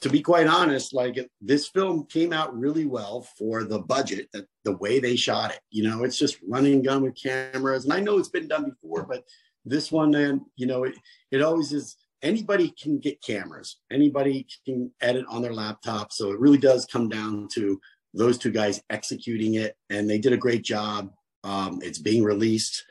[0.00, 4.46] to be quite honest, like this film came out really well for the budget that
[4.64, 5.60] the way they shot it.
[5.70, 7.84] You know, it's just running gun with cameras.
[7.84, 9.24] And I know it's been done before, but
[9.64, 10.94] this one, then, you know, it,
[11.32, 16.12] it always is anybody can get cameras, anybody can edit on their laptop.
[16.12, 17.80] So it really does come down to
[18.14, 21.12] those two guys executing it, and they did a great job.
[21.44, 22.84] Um, it's being released,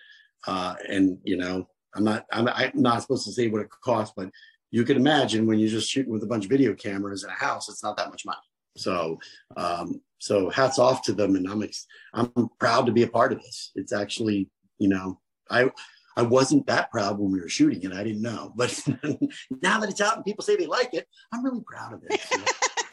[0.48, 4.14] uh, and you know, I'm not I'm, I'm not supposed to say what it costs,
[4.16, 4.30] but
[4.72, 7.34] you can imagine when you're just shooting with a bunch of video cameras in a
[7.34, 8.38] house, it's not that much money.
[8.78, 9.20] So,
[9.58, 13.32] um, so hats off to them, and I'm ex- I'm proud to be a part
[13.34, 13.72] of this.
[13.76, 15.20] It's actually, you know,
[15.50, 15.72] I
[16.20, 17.94] I wasn't that proud when we were shooting it.
[17.94, 18.78] I didn't know, but
[19.64, 22.20] now that it's out and people say they like it, I'm really proud of it.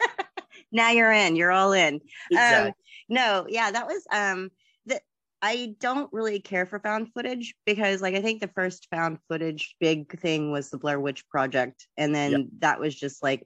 [0.71, 1.35] now you're in.
[1.35, 1.99] You're all in.
[2.31, 2.69] exactly.
[2.69, 2.73] Um,
[3.09, 4.49] no, yeah, that was um
[4.85, 5.01] that
[5.41, 9.75] I don't really care for found footage because like I think the first found footage
[9.81, 12.41] big thing was the Blair Witch Project, and then Yep.
[12.59, 13.45] that was just like,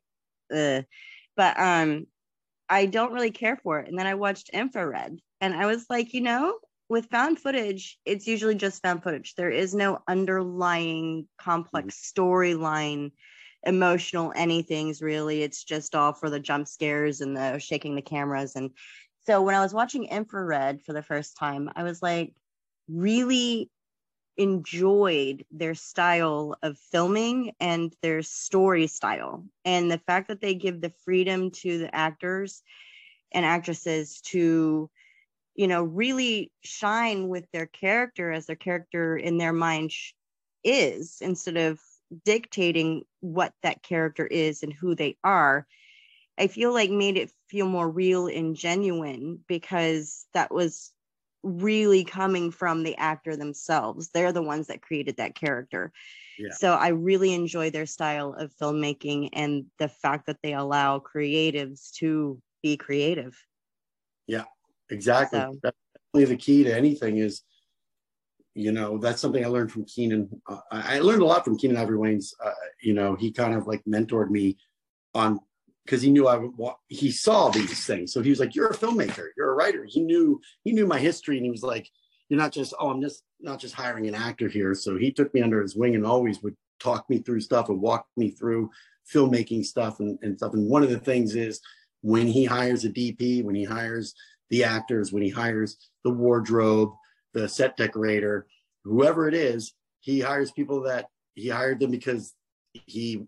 [0.56, 0.84] uh,
[1.36, 2.06] but um,
[2.70, 3.88] I don't really care for it.
[3.88, 6.60] And then I watched Infrared, and I was like, you know,
[6.92, 9.36] with found footage, it's usually just found footage.
[9.36, 12.22] There is no underlying complex mm-hmm.
[12.22, 13.12] storyline
[13.64, 15.42] emotional anything's really.
[15.42, 18.56] It's just all for the jump scares and the shaking the cameras.
[18.56, 18.72] And
[19.26, 22.34] so when i was watching infrared for the first time i was like
[22.88, 23.70] really
[24.36, 29.46] enjoyed their style of filming and their story style.
[29.64, 32.64] And the fact that they give the freedom to the actors
[33.32, 34.90] and actresses to
[35.56, 40.14] you know really shine with their character as their character in their mind sh-
[40.64, 41.80] is instead of
[42.26, 45.66] dictating what that character is and who they are
[46.38, 50.92] i feel like made it feel more real and genuine because that was
[51.44, 54.10] really coming from the actor themselves.
[54.10, 55.92] They're the ones that created that character.
[56.38, 56.52] Yeah.
[56.54, 61.92] so i really enjoy their style of filmmaking and the fact that they allow creatives
[61.96, 63.38] to be creative
[64.92, 65.40] Exactly.
[65.40, 65.78] So- That's
[66.14, 67.42] definitely the key to anything is,
[68.54, 70.30] you know, that's something I learned from Keenan.
[70.48, 72.34] Uh, I learned a lot from Keenan Ivory Wayans.
[72.44, 74.58] Uh, you know, he kind of like mentored me
[75.16, 75.40] on
[75.86, 76.74] because he knew I would.
[76.90, 79.28] He saw these things, so he was like, "You're a filmmaker.
[79.38, 81.90] You're a writer." He knew he knew my history, and he was like,
[82.28, 85.34] "You're not just oh, I'm just not just hiring an actor here." So he took
[85.34, 88.70] me under his wing and always would talk me through stuff and walk me through
[89.12, 90.54] filmmaking stuff and, and stuff.
[90.54, 91.62] And one of the things is
[92.02, 94.14] when he hires a DP, when he hires
[94.52, 96.92] the actors, when he hires the wardrobe,
[97.34, 98.46] the set decorator,
[98.84, 102.36] whoever it is, he hires people that he hired them because
[102.74, 103.24] he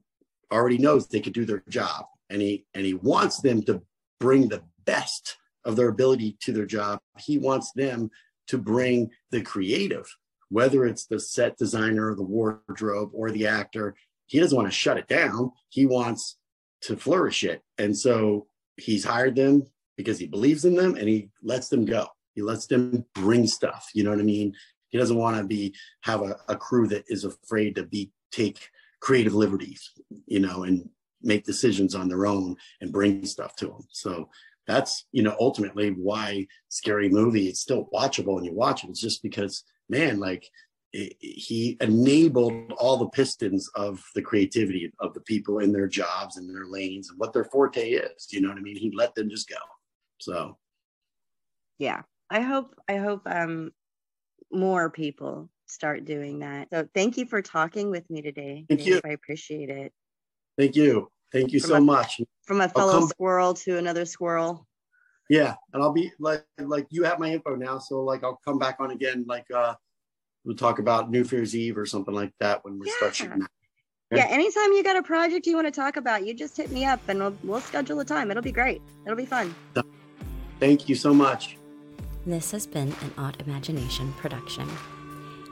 [0.51, 3.81] already knows they could do their job and he and he wants them to
[4.19, 6.99] bring the best of their ability to their job.
[7.17, 8.11] He wants them
[8.47, 10.05] to bring the creative,
[10.49, 13.95] whether it's the set designer, the wardrobe, or the actor.
[14.25, 15.51] He doesn't want to shut it down.
[15.69, 16.37] He wants
[16.81, 17.61] to flourish it.
[17.77, 19.63] And so he's hired them
[19.97, 22.07] because he believes in them and he lets them go.
[22.35, 23.89] He lets them bring stuff.
[23.93, 24.53] You know what I mean?
[24.89, 28.69] He doesn't want to be have a, a crew that is afraid to be take
[28.99, 29.91] creative liberties,
[30.25, 30.89] you know, and
[31.21, 33.85] make decisions on their own and bring stuff to them.
[33.89, 34.29] So
[34.65, 38.89] that's you know ultimately why scary movie it's still watchable and you watch it.
[38.89, 40.47] It's just because man, like
[40.93, 46.37] it, he enabled all the pistons of the creativity of the people in their jobs
[46.37, 48.27] and their lanes and what their forte is.
[48.31, 48.77] You know what I mean?
[48.77, 49.55] He let them just go.
[50.23, 50.57] So
[51.79, 53.71] yeah i hope i hope um
[54.51, 59.01] more people start doing that so thank you for talking with me today Thank you.
[59.03, 59.91] I appreciate it
[60.57, 61.09] thank you.
[61.33, 62.21] Thank you so From much.
[62.45, 64.67] from a fellow squirrel to another squirrel
[65.29, 65.55] Yeah.
[65.73, 67.79] And I'll be like like you have my info now.
[67.79, 69.25] So like I'll come back on again.
[69.27, 69.73] Like uh
[70.45, 73.25] we'll talk about New Year's Eve or something like that when we start Yeah.
[73.25, 73.49] shooting that.
[74.13, 74.21] Okay.
[74.21, 76.85] yeah anytime you got a project you want to talk about you just hit me
[76.85, 79.55] up and we'll, we'll schedule a time it'll be great it'll be fun
[80.63, 81.57] Thank you so much.
[82.25, 84.65] This has been an Odd Imagination production.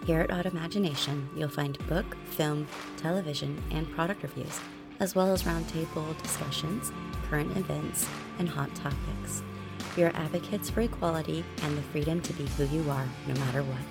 [0.06, 4.58] Here at Autimagination, you'll find book, film, television, and product reviews,
[5.02, 6.94] as well as roundtable discussions,
[7.30, 8.08] current events,
[8.40, 9.44] and hot topics.
[9.98, 13.64] We are advocates for equality and the freedom to be who you are, no matter
[13.64, 13.84] what.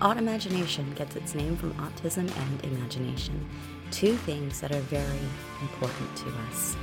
[0.00, 3.46] Autimagination gets its name from autism and imagination,
[3.90, 5.20] two things that are very
[5.60, 6.74] important to us.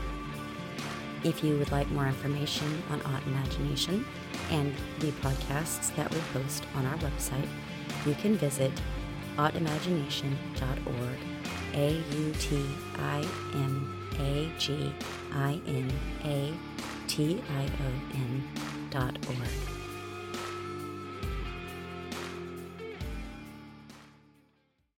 [1.26, 4.06] If you would like more information on Autimagination
[4.52, 7.48] and the podcasts that we host on our website,
[8.06, 8.72] you can visit
[9.36, 11.18] autimagination.org.
[11.74, 12.64] A U T
[13.00, 14.94] I M A G
[15.34, 15.92] I N
[16.24, 16.54] A
[17.08, 18.44] T I O N
[18.92, 19.75] dot org.